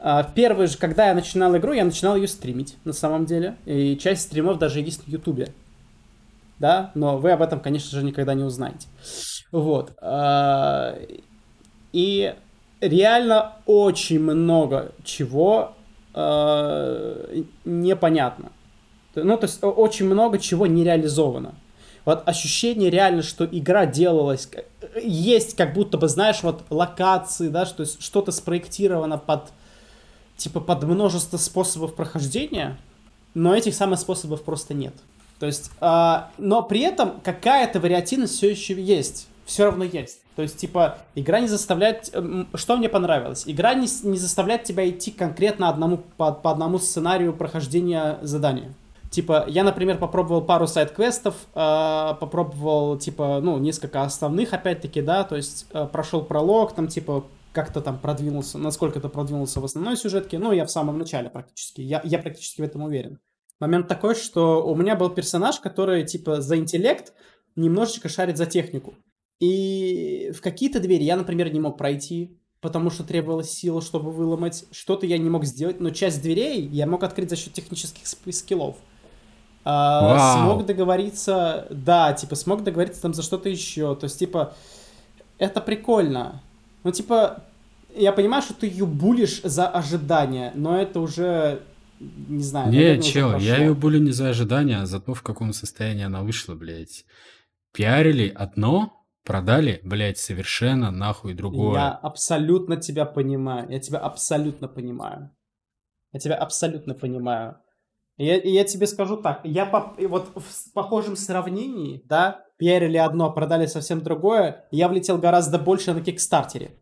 [0.00, 3.56] а, первый же, когда я начинал игру, я начинал ее стримить, на самом деле.
[3.66, 5.52] И часть стримов даже есть на Ютубе.
[6.58, 8.88] Да, но вы об этом, конечно же, никогда не узнаете.
[9.52, 9.92] Вот.
[10.00, 10.98] А,
[11.92, 12.34] и
[12.80, 15.74] реально очень много чего
[16.14, 18.52] э, непонятно.
[19.14, 21.54] Ну, то есть очень много чего не реализовано.
[22.04, 24.48] Вот ощущение реально, что игра делалась,
[25.02, 29.50] есть как будто бы, знаешь, вот локации, да, что что-то спроектировано под,
[30.36, 32.78] типа, под множество способов прохождения,
[33.34, 34.94] но этих самых способов просто нет.
[35.38, 40.20] То есть, э, но при этом какая-то вариативность все еще есть, все равно есть.
[40.36, 42.10] То есть, типа, игра не заставляет...
[42.12, 43.44] Эм, что мне понравилось?
[43.46, 48.74] Игра не, не заставляет тебя идти конкретно одному, по, по одному сценарию прохождения задания.
[49.10, 55.34] Типа, я, например, попробовал пару сайт-квестов, э, попробовал, типа, ну, несколько основных, опять-таки, да, то
[55.34, 60.52] есть э, прошел пролог, там, типа, как-то там продвинулся, насколько-то продвинулся в основной сюжетке, ну,
[60.52, 63.18] я в самом начале практически, я, я практически в этом уверен.
[63.60, 67.14] Момент такой, что у меня был персонаж, который, типа, за интеллект
[67.56, 68.94] немножечко шарит за технику.
[69.40, 74.64] И в какие-то двери я, например, не мог пройти, потому что требовалась сила, чтобы выломать.
[74.72, 78.76] Что-то я не мог сделать, но часть дверей я мог открыть за счет технических скиллов.
[79.64, 83.94] А, смог договориться, да, типа, смог договориться там за что-то еще.
[83.94, 84.54] То есть, типа,
[85.38, 86.42] это прикольно.
[86.84, 87.44] Ну, типа,
[87.94, 91.62] я понимаю, что ты ее булишь за ожидания, но это уже
[92.00, 92.72] не знаю.
[92.72, 96.22] Не, чел, я ее булю не за ожидания, а за то, в каком состоянии она
[96.22, 97.04] вышла, блядь.
[97.72, 101.74] Пиарили одно, Продали, блядь, совершенно нахуй другое.
[101.74, 103.70] Я абсолютно тебя понимаю.
[103.70, 105.30] Я тебя абсолютно понимаю.
[106.12, 107.58] Я тебя абсолютно понимаю.
[108.16, 113.66] Я, я тебе скажу так, я по, вот в похожем сравнении, да, пиарили одно, продали
[113.66, 116.76] совсем другое, я влетел гораздо больше на Кикстартере.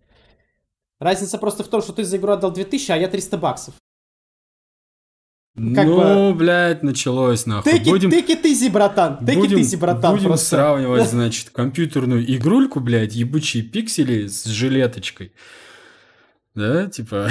[0.99, 3.75] Разница просто в том, что ты за игру отдал 2000, а я 300 баксов.
[5.57, 6.39] Как ну, бы...
[6.39, 7.73] блядь, началось нахуй.
[7.73, 8.11] Take будем...
[8.11, 9.19] It easy, братан.
[9.23, 10.13] Take будем, easy, братан.
[10.13, 10.47] Будем просто.
[10.49, 15.33] сравнивать, значит, компьютерную игрульку, блядь, ебучие пиксели с жилеточкой.
[16.55, 17.29] Да, типа...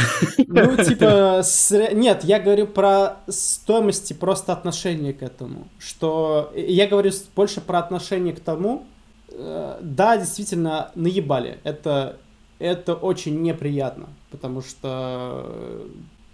[0.47, 1.71] Ну, типа, с...
[1.93, 5.67] нет, я говорю про стоимости просто отношения к этому.
[5.77, 8.87] Что я говорю больше про отношение к тому,
[9.29, 11.59] э, да, действительно, наебали.
[11.63, 12.17] Это,
[12.57, 15.85] это очень неприятно, потому что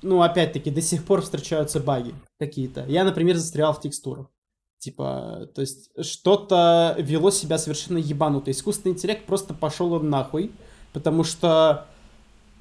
[0.02, 2.86] ну, опять-таки, до сих пор встречаются баги какие-то.
[2.88, 4.28] Я, например, застрял в текстурах.
[4.80, 8.50] Типа, то есть, что-то вело себя совершенно ебануто.
[8.50, 10.52] Искусственный интеллект просто пошел он нахуй,
[10.92, 11.86] потому что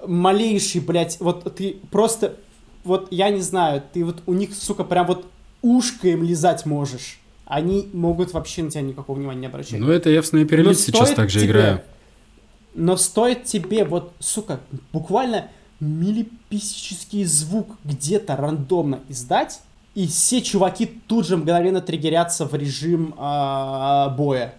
[0.06, 2.36] малейший, блядь, вот ты просто,
[2.84, 5.26] вот я не знаю, ты вот у них, сука, прям вот
[5.62, 7.20] ушко им лизать можешь.
[7.46, 9.80] Они могут вообще на тебя никакого внимания не обращать.
[9.80, 11.82] Ну, это я в Снайпер сейчас также тебе, играю.
[12.74, 14.60] Но стоит тебе, вот, сука,
[14.92, 19.60] буквально миллиписический звук где-то рандомно издать,
[19.94, 24.54] и все чуваки тут же мгновенно триггерятся в режим э, боя.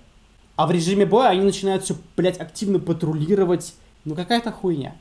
[0.55, 3.73] А в режиме боя они начинают все, блядь, активно патрулировать.
[4.03, 4.95] Ну, какая-то хуйня.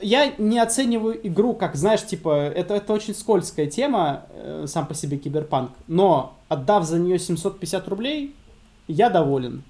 [0.00, 4.94] Я не оцениваю игру как, знаешь, типа, это, это очень скользкая тема, э, сам по
[4.94, 5.70] себе киберпанк.
[5.86, 8.34] Но, отдав за нее 750 рублей,
[8.88, 9.62] я доволен.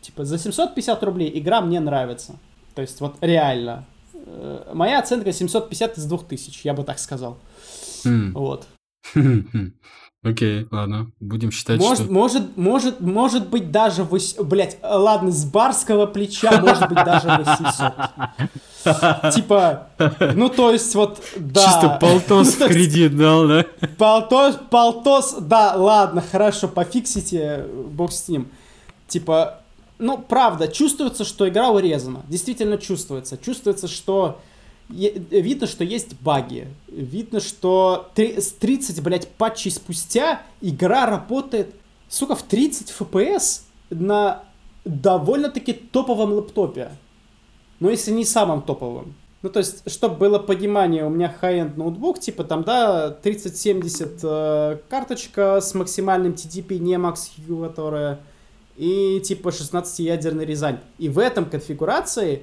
[0.00, 2.36] Типа, за 750 рублей игра мне нравится.
[2.74, 3.86] То есть, вот реально.
[4.26, 7.38] Э, моя оценка 750 из 2000, я бы так сказал.
[8.04, 8.32] Mm.
[8.32, 8.66] Вот.
[10.24, 12.12] Окей, ладно, будем считать, может, что...
[12.12, 14.04] Может, может, может быть даже...
[14.04, 14.36] Вось...
[14.38, 17.92] Блять, ладно, с барского плеча может быть даже 800.
[19.34, 19.88] Типа,
[20.34, 21.64] ну то есть вот, да.
[21.64, 23.66] Чисто полтос в кредит дал, да?
[23.98, 28.48] Полтос, полтос, да, ладно, хорошо, пофиксите, бог с ним.
[29.06, 29.60] Типа,
[30.04, 32.22] ну, правда, чувствуется, что игра урезана.
[32.28, 33.38] Действительно чувствуется.
[33.38, 34.38] Чувствуется, что
[34.88, 36.68] видно, что есть баги.
[36.88, 41.74] Видно, что 30, блядь, патчей спустя игра работает,
[42.08, 44.44] сука, в 30 FPS на
[44.84, 46.90] довольно-таки топовом лэптопе.
[47.80, 49.14] Ну, если не самым топовым.
[49.40, 54.78] Ну, то есть, чтобы было понимание, у меня high-end ноутбук, типа там, да, 3070 э,
[54.90, 58.20] карточка с максимальным TDP, не Max U, которая,
[58.76, 60.80] и типа 16-ядерный Рязань.
[60.98, 62.42] И в этом конфигурации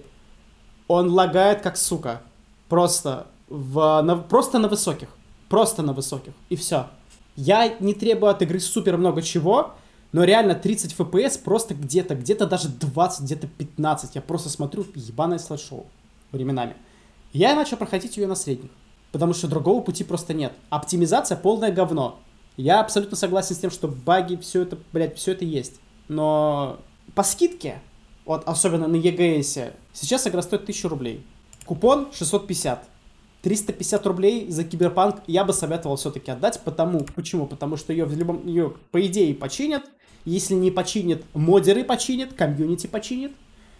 [0.87, 2.21] он лагает как сука.
[2.69, 5.09] Просто, в, на, просто на высоких.
[5.49, 6.33] Просто на высоких.
[6.49, 6.87] И все.
[7.35, 9.73] Я не требую от игры супер много чего,
[10.11, 14.15] но реально 30 FPS просто где-то, где-то даже 20, где-то 15.
[14.15, 15.85] Я просто смотрю ебаное слайд-шоу
[16.31, 16.75] временами.
[17.33, 18.71] Я начал проходить ее на средних,
[19.11, 20.53] потому что другого пути просто нет.
[20.69, 22.19] Оптимизация полное говно.
[22.57, 25.79] Я абсолютно согласен с тем, что баги, все это, блядь, все это есть.
[26.07, 26.79] Но
[27.15, 27.81] по скидке,
[28.25, 31.25] вот особенно на EGS, сейчас игра стоит 1000 рублей.
[31.65, 32.87] Купон 650.
[33.41, 37.47] 350 рублей за киберпанк я бы советовал все-таки отдать, потому, почему?
[37.47, 39.83] Потому что ее в любом, ее по идее починят,
[40.25, 43.31] если не починят, модеры починят, комьюнити починит.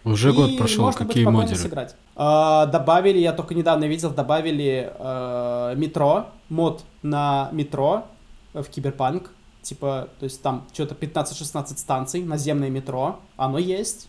[0.04, 1.56] Уже год прошел, какие модеры?
[1.56, 1.94] Сыграть.
[2.16, 8.06] А, добавили, я только недавно видел, добавили а, метро, мод на метро
[8.52, 9.30] в киберпанк,
[9.62, 14.08] типа, то есть там что-то 15-16 станций, наземное метро, оно есть.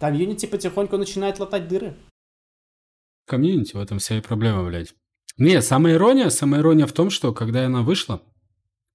[0.00, 1.96] Комьюнити потихоньку начинает латать дыры
[3.26, 4.94] комьюнити, в этом вся и проблема, блядь.
[5.36, 8.22] Не, самая ирония, самая ирония в том, что когда она вышла,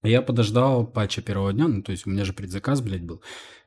[0.03, 3.21] я подождал патча первого дня, ну, то есть у меня же предзаказ, блядь, был.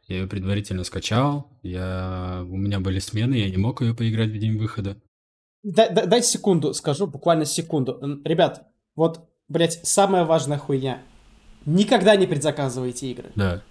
[0.08, 2.42] Я ее предварительно скачал, я...
[2.44, 5.00] у меня были смены, я не мог ее поиграть в день выхода.
[5.62, 8.00] Дай, дай, дай секунду скажу, буквально секунду.
[8.24, 11.02] Ребят, вот, блядь, самая важная хуйня.
[11.66, 13.30] Никогда не предзаказывайте игры.
[13.34, 13.62] Да.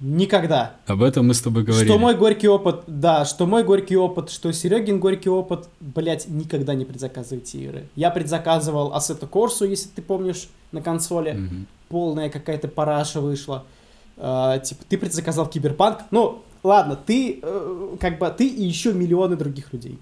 [0.00, 0.76] Никогда.
[0.86, 1.88] Об этом мы с тобой говорили.
[1.88, 6.74] Что мой горький опыт, да, что мой горький опыт, что Серегин горький опыт, блять, никогда
[6.74, 7.88] не предзаказывайте игры.
[7.94, 11.30] Я предзаказывал Assetto Corsa, если ты помнишь, на консоли.
[11.30, 11.54] Угу.
[11.88, 13.64] Полная какая-то параша вышла.
[14.16, 16.00] Uh, типа, ты предзаказал Киберпанк.
[16.10, 19.98] Ну, ладно, ты, uh, как бы, ты и еще миллионы других людей.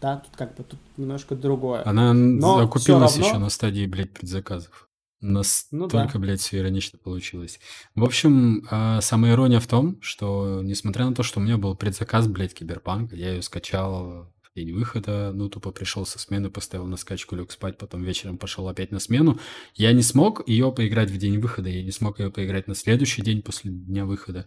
[0.00, 1.82] Да, тут как бы, тут немножко другое.
[1.84, 3.26] Она Но окупилась равно...
[3.26, 4.88] еще на стадии, блядь, предзаказов.
[5.26, 6.18] Настолько, ну, да.
[6.18, 7.58] блядь, все иронично получилось.
[7.94, 11.74] В общем, э, самая ирония в том, что, несмотря на то, что у меня был
[11.74, 16.86] предзаказ, блядь, Киберпанк, я ее скачал в день выхода, ну, тупо пришел со смены, поставил
[16.86, 19.40] на скачку, лег спать, потом вечером пошел опять на смену.
[19.74, 23.22] Я не смог ее поиграть в день выхода, я не смог ее поиграть на следующий
[23.22, 24.46] день после дня выхода.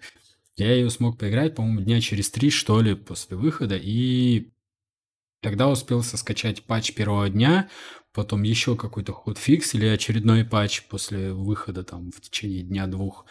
[0.56, 4.52] Я ее смог поиграть, по-моему, дня через три, что ли, после выхода, и
[5.42, 7.70] Тогда успел скачать патч первого дня,
[8.13, 13.26] потом еще какой-то ход-фикс или очередной патч после выхода там в течение дня-двух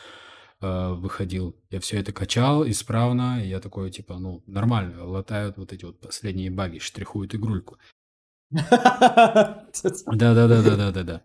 [0.61, 1.57] э, выходил.
[1.71, 6.01] Я все это качал исправно, и я такой, типа, ну, нормально, латают вот эти вот
[6.01, 7.79] последние баги, штрихуют игрульку.
[8.51, 11.23] Да-да-да-да-да-да-да.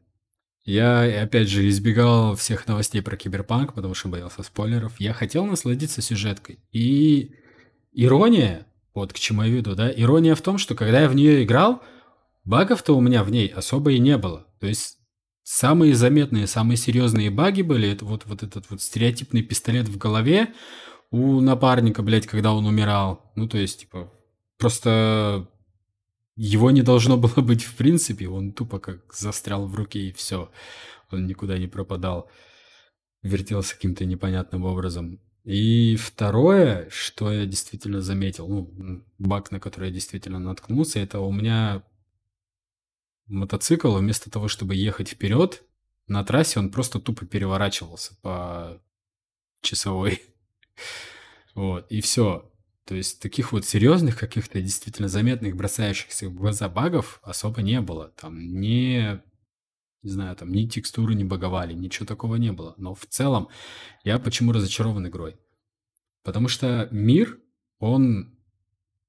[0.66, 4.98] Я, опять же, избегал всех новостей про Киберпанк, потому что боялся спойлеров.
[5.00, 6.60] Я хотел насладиться сюжеткой.
[6.72, 7.36] И
[7.92, 11.44] ирония, вот к чему я веду, да, ирония в том, что когда я в нее
[11.44, 11.84] играл,
[12.44, 14.48] Багов-то у меня в ней особо и не было.
[14.60, 14.98] То есть
[15.44, 20.54] самые заметные, самые серьезные баги были, это вот, вот этот вот стереотипный пистолет в голове
[21.12, 23.32] у напарника, блядь, когда он умирал.
[23.36, 24.12] Ну, то есть, типа,
[24.58, 25.48] просто
[26.36, 30.52] его не должно было быть в принципе, он тупо как застрял в руке и все.
[31.12, 32.30] Он никуда не пропадал,
[33.22, 35.20] вертелся каким-то непонятным образом.
[35.44, 41.32] И второе, что я действительно заметил, ну, баг, на который я действительно наткнулся, это у
[41.32, 41.84] меня
[43.28, 45.64] мотоцикл, вместо того, чтобы ехать вперед,
[46.08, 48.82] на трассе он просто тупо переворачивался по
[49.62, 50.22] часовой.
[51.56, 52.52] Вот, и все.
[52.86, 58.10] То есть таких вот серьезных каких-то действительно заметных бросающихся в глаза багов особо не было.
[58.20, 59.22] Там не,
[60.02, 62.74] не знаю, там ни текстуры не баговали, ничего такого не было.
[62.78, 63.50] Но в целом
[64.04, 65.38] я почему разочарован игрой?
[66.24, 67.40] Потому что мир,
[67.80, 68.36] он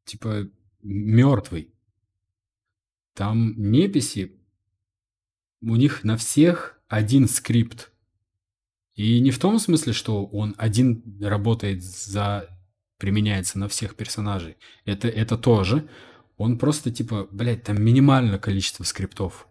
[0.05, 0.49] типа
[0.83, 1.74] мертвый.
[3.15, 4.33] Там неписи,
[5.62, 7.91] у них на всех один скрипт.
[8.95, 12.49] И не в том смысле, что он один работает за
[12.99, 14.57] применяется на всех персонажей.
[14.85, 15.89] Это, это тоже.
[16.37, 19.49] Он просто типа, блядь, там минимальное количество скриптов.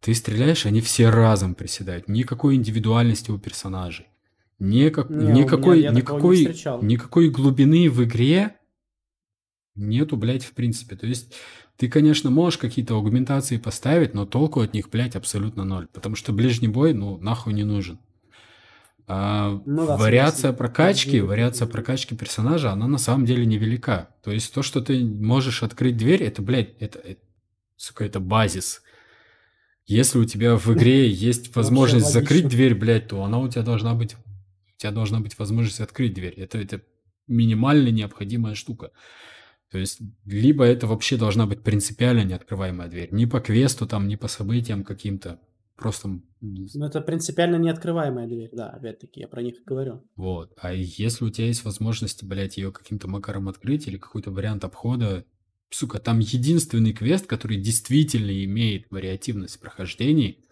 [0.00, 2.08] Ты стреляешь, они все разом приседают.
[2.08, 4.06] Никакой индивидуальности у персонажей.
[4.58, 8.56] Никак, не, никакой, меня, никакой, не никакой глубины в игре
[9.76, 10.96] нету, блядь, в принципе.
[10.96, 11.34] То есть
[11.78, 15.86] ты, конечно, можешь какие-то аугментации поставить, но толку от них, блядь, абсолютно ноль.
[15.86, 18.00] Потому что ближний бой, ну, нахуй не нужен.
[19.06, 24.08] А ну, да, вариация прокачки, вариация прокачки персонажа, она на самом деле невелика.
[24.24, 27.20] То есть то, что ты можешь открыть дверь, это, блядь, это, это
[27.76, 28.82] сука, это базис.
[29.86, 33.94] Если у тебя в игре есть возможность закрыть дверь, блядь, то она у тебя должна
[33.94, 36.34] быть, у тебя должна быть возможность открыть дверь.
[36.34, 36.82] Это, это
[37.28, 38.90] минимально необходимая штука.
[39.70, 43.08] То есть, либо это вообще должна быть принципиально неоткрываемая дверь.
[43.12, 45.40] Ни по квесту, там, ни по событиям каким-то.
[45.76, 46.20] Просто...
[46.40, 50.02] Ну, это принципиально неоткрываемая дверь, да, опять-таки, я про них и говорю.
[50.16, 50.52] Вот.
[50.60, 55.24] А если у тебя есть возможность, блядь, ее каким-то макаром открыть или какой-то вариант обхода,
[55.70, 60.44] сука, там единственный квест, который действительно имеет вариативность прохождений,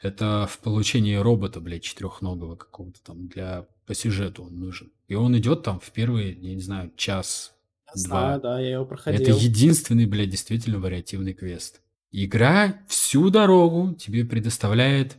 [0.00, 4.92] это в получении робота, блядь, четырехногого какого-то там для по сюжету он нужен.
[5.08, 7.54] И он идет там в первый, я не знаю, час,
[7.94, 9.20] Знаю, да, я его проходил.
[9.20, 11.80] Это единственный, блядь, действительно вариативный квест.
[12.12, 15.16] Игра всю дорогу тебе предоставляет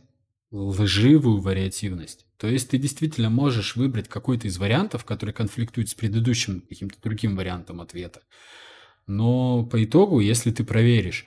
[0.50, 2.26] лживую вариативность.
[2.36, 7.36] То есть ты действительно можешь выбрать какой-то из вариантов, который конфликтует с предыдущим каким-то другим
[7.36, 8.20] вариантом ответа.
[9.06, 11.26] Но по итогу, если ты проверишь,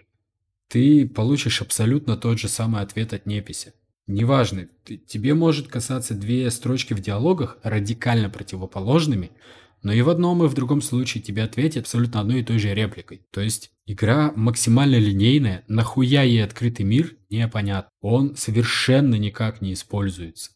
[0.67, 3.73] ты получишь абсолютно тот же самый ответ от неписи.
[4.07, 9.31] Неважно, ты, тебе может касаться две строчки в диалогах радикально противоположными,
[9.85, 12.73] но и в одном, и в другом случае тебе ответят абсолютно одной и той же
[12.73, 13.21] репликой.
[13.29, 17.91] То есть игра максимально линейная, нахуя ей открытый мир, непонятно.
[18.01, 20.49] Он совершенно никак не используется.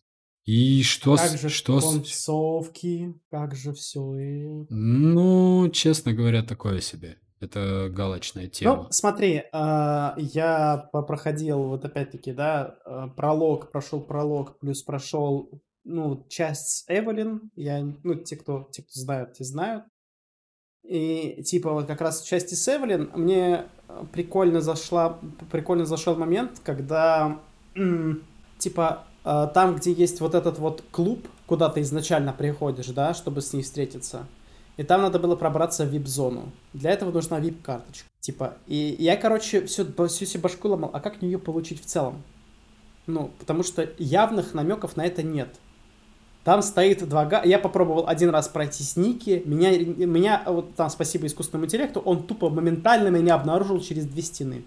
[0.46, 1.16] И что...
[1.16, 7.20] Как же что концовки, как же все Ну, честно говоря, такое себе.
[7.40, 8.76] Это галочная ну, тема.
[8.76, 15.52] Ну, смотри, а, я проходил вот опять-таки, да, а, пролог, прошел пролог, плюс прошел
[15.90, 19.86] ну, часть с Эвелин, я, ну, те, кто, те, кто знают, те знают.
[20.84, 25.20] И, типа, вот как раз в части с Эвелин мне э, прикольно зашла,
[25.52, 27.40] прикольно зашел момент, когда,
[28.60, 33.42] типа, э, там, где есть вот этот вот клуб, куда ты изначально приходишь, да, чтобы
[33.42, 34.28] с ней встретиться,
[34.78, 36.52] и там надо было пробраться в вип-зону.
[36.74, 38.08] Для этого нужна вип-карточка.
[38.22, 42.24] Типа, и я, короче, всю, всю себе башку ломал, а как ее получить в целом?
[43.08, 45.50] Ну, потому что явных намеков на это нет.
[46.44, 47.44] Там стоит два га...
[47.44, 49.44] Я попробовал один раз пройти с Ники.
[49.46, 54.64] Меня, меня вот там, спасибо искусственному интеллекту, он тупо моментально меня обнаружил через две стены.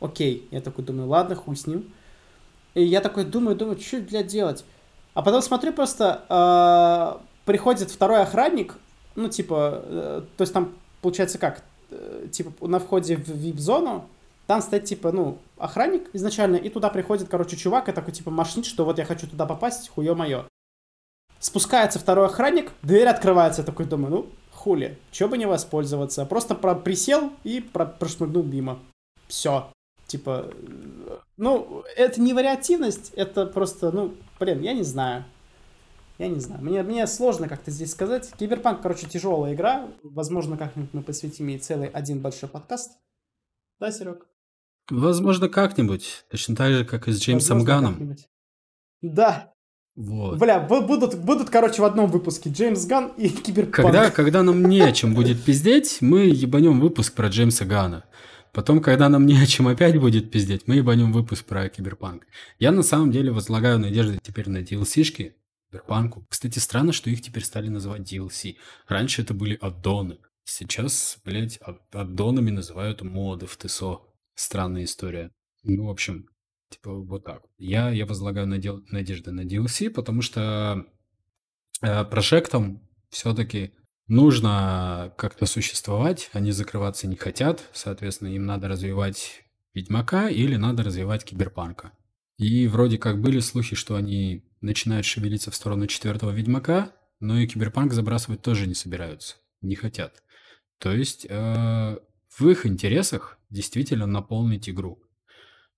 [0.00, 0.46] Окей.
[0.50, 1.92] Я такой думаю, ладно, хуй с ним.
[2.74, 4.64] И я такой думаю, думаю, что для делать?
[5.14, 8.76] А потом смотрю просто, э, приходит второй охранник,
[9.16, 14.06] ну, типа, э, то есть там, получается как, э, типа, на входе в вип-зону,
[14.46, 18.64] там стоит, типа, ну, охранник изначально, и туда приходит, короче, чувак и такой, типа, машнит,
[18.64, 20.44] что вот я хочу туда попасть, хуё моё.
[21.40, 23.62] Спускается второй охранник, дверь открывается.
[23.62, 26.26] Я такой думаю, ну, хули, чё бы не воспользоваться.
[26.26, 28.80] Просто про присел и про прошмыгнул мимо.
[29.28, 29.70] Все.
[30.06, 30.52] Типа,
[31.36, 35.24] ну, это не вариативность, это просто, ну, блин, я не знаю.
[36.16, 36.62] Я не знаю.
[36.62, 38.32] Мне, мне сложно как-то здесь сказать.
[38.38, 39.88] Киберпанк, короче, тяжелая игра.
[40.02, 42.98] Возможно, как-нибудь мы посвятим ей целый один большой подкаст.
[43.78, 44.26] Да, Серег?
[44.90, 46.24] Возможно, как-нибудь.
[46.30, 48.16] Точно так же, как и с Джеймсом Возможно, Ганом.
[49.02, 49.52] Да,
[49.98, 50.38] вот.
[50.38, 53.74] Бля, будут, будут, короче, в одном выпуске Джеймс Ган и Киберпанк.
[53.74, 58.04] Когда, когда нам не о чем будет пиздеть, мы ебанем выпуск про Джеймса Гана.
[58.52, 62.28] Потом, когда нам не о чем опять будет пиздеть, мы ебанем выпуск про Киберпанк.
[62.60, 65.34] Я на самом деле возлагаю надежды теперь на DLC-шки
[65.68, 66.24] Киберпанку.
[66.28, 68.54] Кстати, странно, что их теперь стали называть DLC.
[68.86, 70.18] Раньше это были аддоны.
[70.44, 71.58] Сейчас, блядь,
[71.90, 73.98] аддонами называют моды в ТСО.
[74.36, 75.32] Странная история.
[75.64, 76.28] Ну, в общем,
[76.70, 77.42] Типа вот так.
[77.56, 80.86] Я, я возлагаю надел, надежды на DLC, потому что
[81.80, 83.72] э, проектам все-таки
[84.06, 89.44] нужно как-то существовать, они закрываться не хотят, соответственно, им надо развивать
[89.74, 91.92] Ведьмака или надо развивать Киберпанка.
[92.36, 97.46] И вроде как были слухи, что они начинают шевелиться в сторону четвертого Ведьмака, но и
[97.46, 100.22] Киберпанк забрасывать тоже не собираются, не хотят.
[100.78, 101.98] То есть э,
[102.36, 105.02] в их интересах действительно наполнить игру.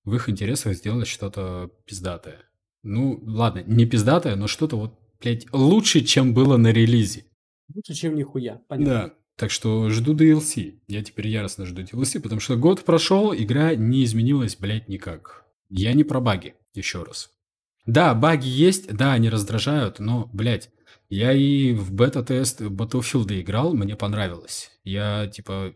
[0.04, 2.40] В их интересах сделать что-то пиздатое.
[2.82, 7.26] Ну, ладно, не пиздатое, но что-то вот, блядь, лучше, чем было на релизе.
[7.74, 8.94] Лучше, чем нихуя, понятно.
[8.94, 10.80] Да, так что жду DLC.
[10.88, 15.44] Я теперь яростно жду DLC, потому что год прошел, игра не изменилась, блядь, никак.
[15.68, 17.30] Я не про баги, еще раз.
[17.86, 20.70] Да, баги есть, да, они раздражают, но, блядь,
[21.08, 24.70] я и в бета-тест Battlefield играл, мне понравилось.
[24.84, 25.74] Я, типа,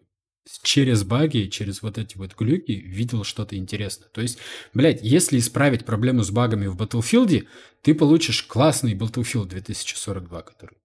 [0.62, 4.08] через баги, через вот эти вот глюки видел что-то интересное.
[4.08, 4.38] То есть,
[4.74, 7.46] блядь, если исправить проблему с багами в Battlefield,
[7.82, 10.78] ты получишь классный Battlefield 2042, который.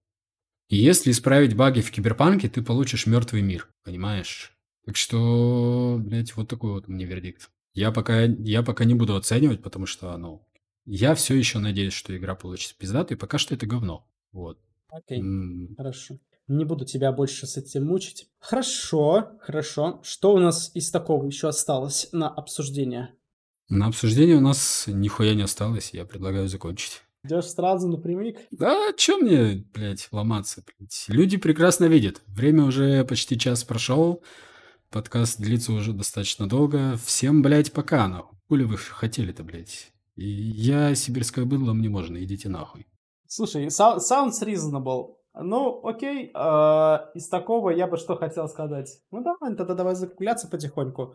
[0.68, 4.52] И если исправить баги в Киберпанке, ты получишь мертвый мир, понимаешь?
[4.86, 7.50] Так что, блядь, вот такой вот мне вердикт.
[7.74, 10.46] Я пока, я пока не буду оценивать, потому что, ну,
[10.86, 14.08] я все еще надеюсь, что игра получится пиздатой, пока что это говно.
[14.32, 14.58] Вот.
[14.88, 16.18] Окей, М- хорошо.
[16.50, 18.26] Не буду тебя больше с этим мучить.
[18.40, 20.00] Хорошо, хорошо.
[20.02, 23.14] Что у нас из такого еще осталось на обсуждение?
[23.68, 27.02] На обсуждение у нас нихуя не осталось, я предлагаю закончить.
[27.22, 28.40] Идешь сразу напрямик?
[28.50, 31.04] Да, чё мне, блядь, ломаться, блядь.
[31.06, 32.20] Люди прекрасно видят.
[32.26, 34.24] Время уже почти час прошел.
[34.90, 36.96] Подкаст длится уже достаточно долго.
[36.96, 38.36] Всем, блядь, пока, нахуй.
[38.48, 39.92] Хули вы хотели-то, блядь.
[40.16, 42.88] И я сибирское быдло, мне можно, идите нахуй.
[43.28, 45.19] Слушай, sounds reasonable.
[45.34, 49.00] Ну, окей, э, из такого я бы что хотел сказать.
[49.10, 51.14] Ну давай, тогда давай закругляться потихоньку.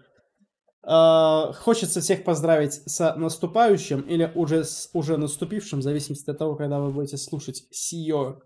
[0.88, 6.56] Э, хочется всех поздравить с наступающим или уже с уже наступившим, в зависимости от того,
[6.56, 8.40] когда вы будете слушать сие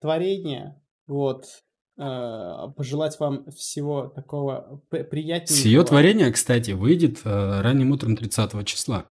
[0.00, 0.82] творение.
[1.06, 1.46] Вот.
[1.98, 5.56] Э, пожелать вам всего такого приятненького.
[5.56, 9.08] Сие творение, кстати, выйдет э, ранним утром 30 числа.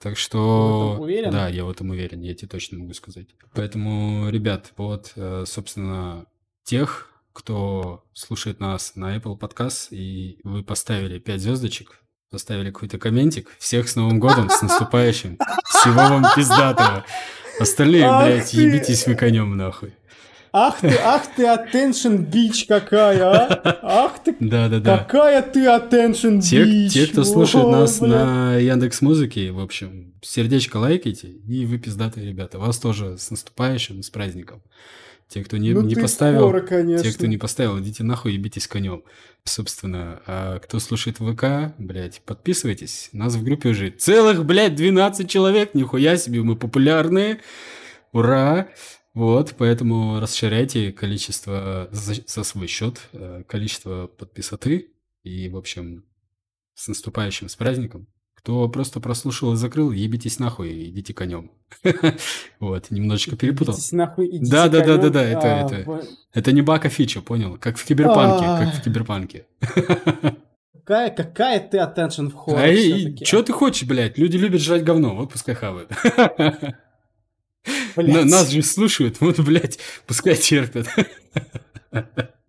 [0.00, 0.96] Так что...
[1.00, 1.30] уверен?
[1.30, 3.28] Да, я в этом уверен, я тебе точно могу сказать.
[3.54, 6.26] Поэтому, ребят, вот, э, собственно,
[6.64, 13.50] тех, кто слушает нас на Apple Podcast, и вы поставили 5 звездочек, поставили какой-то комментик.
[13.58, 15.38] Всех с Новым годом, с наступающим.
[15.64, 17.04] Всего вам пиздатого.
[17.58, 19.94] Остальные, блядь, ебитесь вы конем нахуй.
[20.58, 23.78] Ах ты, ах ты, attention бич какая, а?
[23.82, 24.98] Ах ты, да, да, да.
[24.98, 28.08] какая ты attention те, Те, кто слушает О, нас бля.
[28.24, 32.58] на Яндекс Музыке, в общем, сердечко лайкайте, и вы пиздатые ребята.
[32.58, 34.62] Вас тоже с наступающим, с праздником.
[35.28, 38.66] Те, кто не, ну, не поставил, скоро, те, кто не поставил, идите нахуй и битесь
[38.66, 39.02] конем.
[39.44, 43.10] Собственно, а кто слушает ВК, блядь, подписывайтесь.
[43.12, 47.40] Нас в группе уже целых, блядь, 12 человек, нихуя себе, мы популярные.
[48.12, 48.68] Ура!
[49.16, 54.90] Вот, поэтому расширяйте количество за, за свой счет, э, количество подписоты.
[55.22, 56.04] И, в общем,
[56.74, 58.08] с наступающим, с праздником.
[58.34, 61.50] Кто просто прослушал и закрыл, ебитесь нахуй, идите конем.
[62.60, 63.74] Вот, немножечко перепутал.
[63.92, 67.56] Нахуй, идите Да, да, да, да, да, это, это, это не бака фича, понял?
[67.56, 69.46] Как в киберпанке, как в киберпанке.
[70.84, 74.18] Какая, какая ты attention в хоррор А что ты хочешь, блядь?
[74.18, 75.90] Люди любят жрать говно, вот пускай хавают.
[77.96, 78.26] Блядь.
[78.26, 80.86] Нас же слушают, вот, блядь, пускай терпят.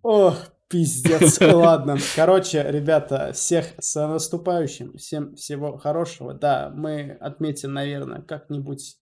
[0.02, 0.36] Ох,
[0.68, 1.40] пиздец.
[1.40, 1.96] Ладно.
[2.14, 4.96] Короче, ребята, всех с наступающим.
[4.96, 6.34] Всем всего хорошего.
[6.34, 8.96] Да, мы отметим, наверное, как-нибудь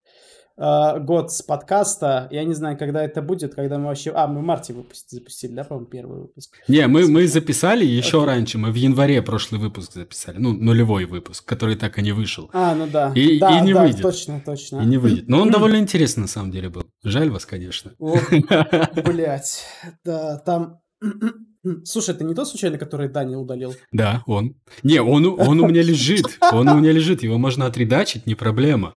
[0.56, 2.28] э, год с подкаста.
[2.30, 4.12] Я не знаю, когда это будет, когда мы вообще...
[4.14, 5.06] А, мы в марте выпуск...
[5.08, 6.56] запустили, да, по-моему, первый выпуск?
[6.68, 8.24] Не, мы, мы записали еще okay.
[8.26, 8.58] раньше.
[8.58, 10.38] Мы в январе прошлый выпуск записали.
[10.38, 12.50] Ну, нулевой выпуск, который так и не вышел.
[12.52, 13.12] А, ну да.
[13.14, 14.02] И, да, и не да, выйдет.
[14.02, 14.80] точно, точно.
[14.80, 15.28] И не выйдет.
[15.28, 16.84] Но он довольно интересный, на самом деле, был.
[17.04, 17.92] Жаль вас, конечно.
[17.98, 19.64] Блять.
[20.04, 20.80] Да, там...
[21.84, 23.74] Слушай, это не тот случайно, который Даня удалил?
[23.90, 24.54] Да, он.
[24.82, 26.38] Не, он, он у меня лежит.
[26.52, 27.22] Он у меня лежит.
[27.22, 28.94] Его можно отредачить, не проблема.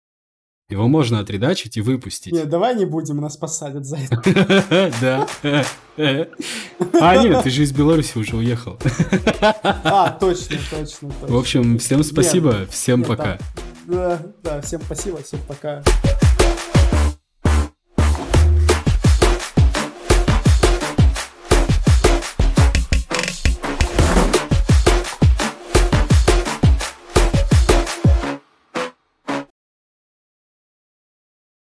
[0.69, 2.33] Его можно отредачить и выпустить.
[2.33, 4.21] Нет, давай не будем, нас посадят за это.
[5.01, 5.29] Да.
[7.01, 8.77] А, нет, ты же из Беларуси уже уехал.
[9.62, 13.39] А, точно, точно, В общем, всем спасибо, всем пока.
[13.87, 15.83] Да, да, всем спасибо, всем пока.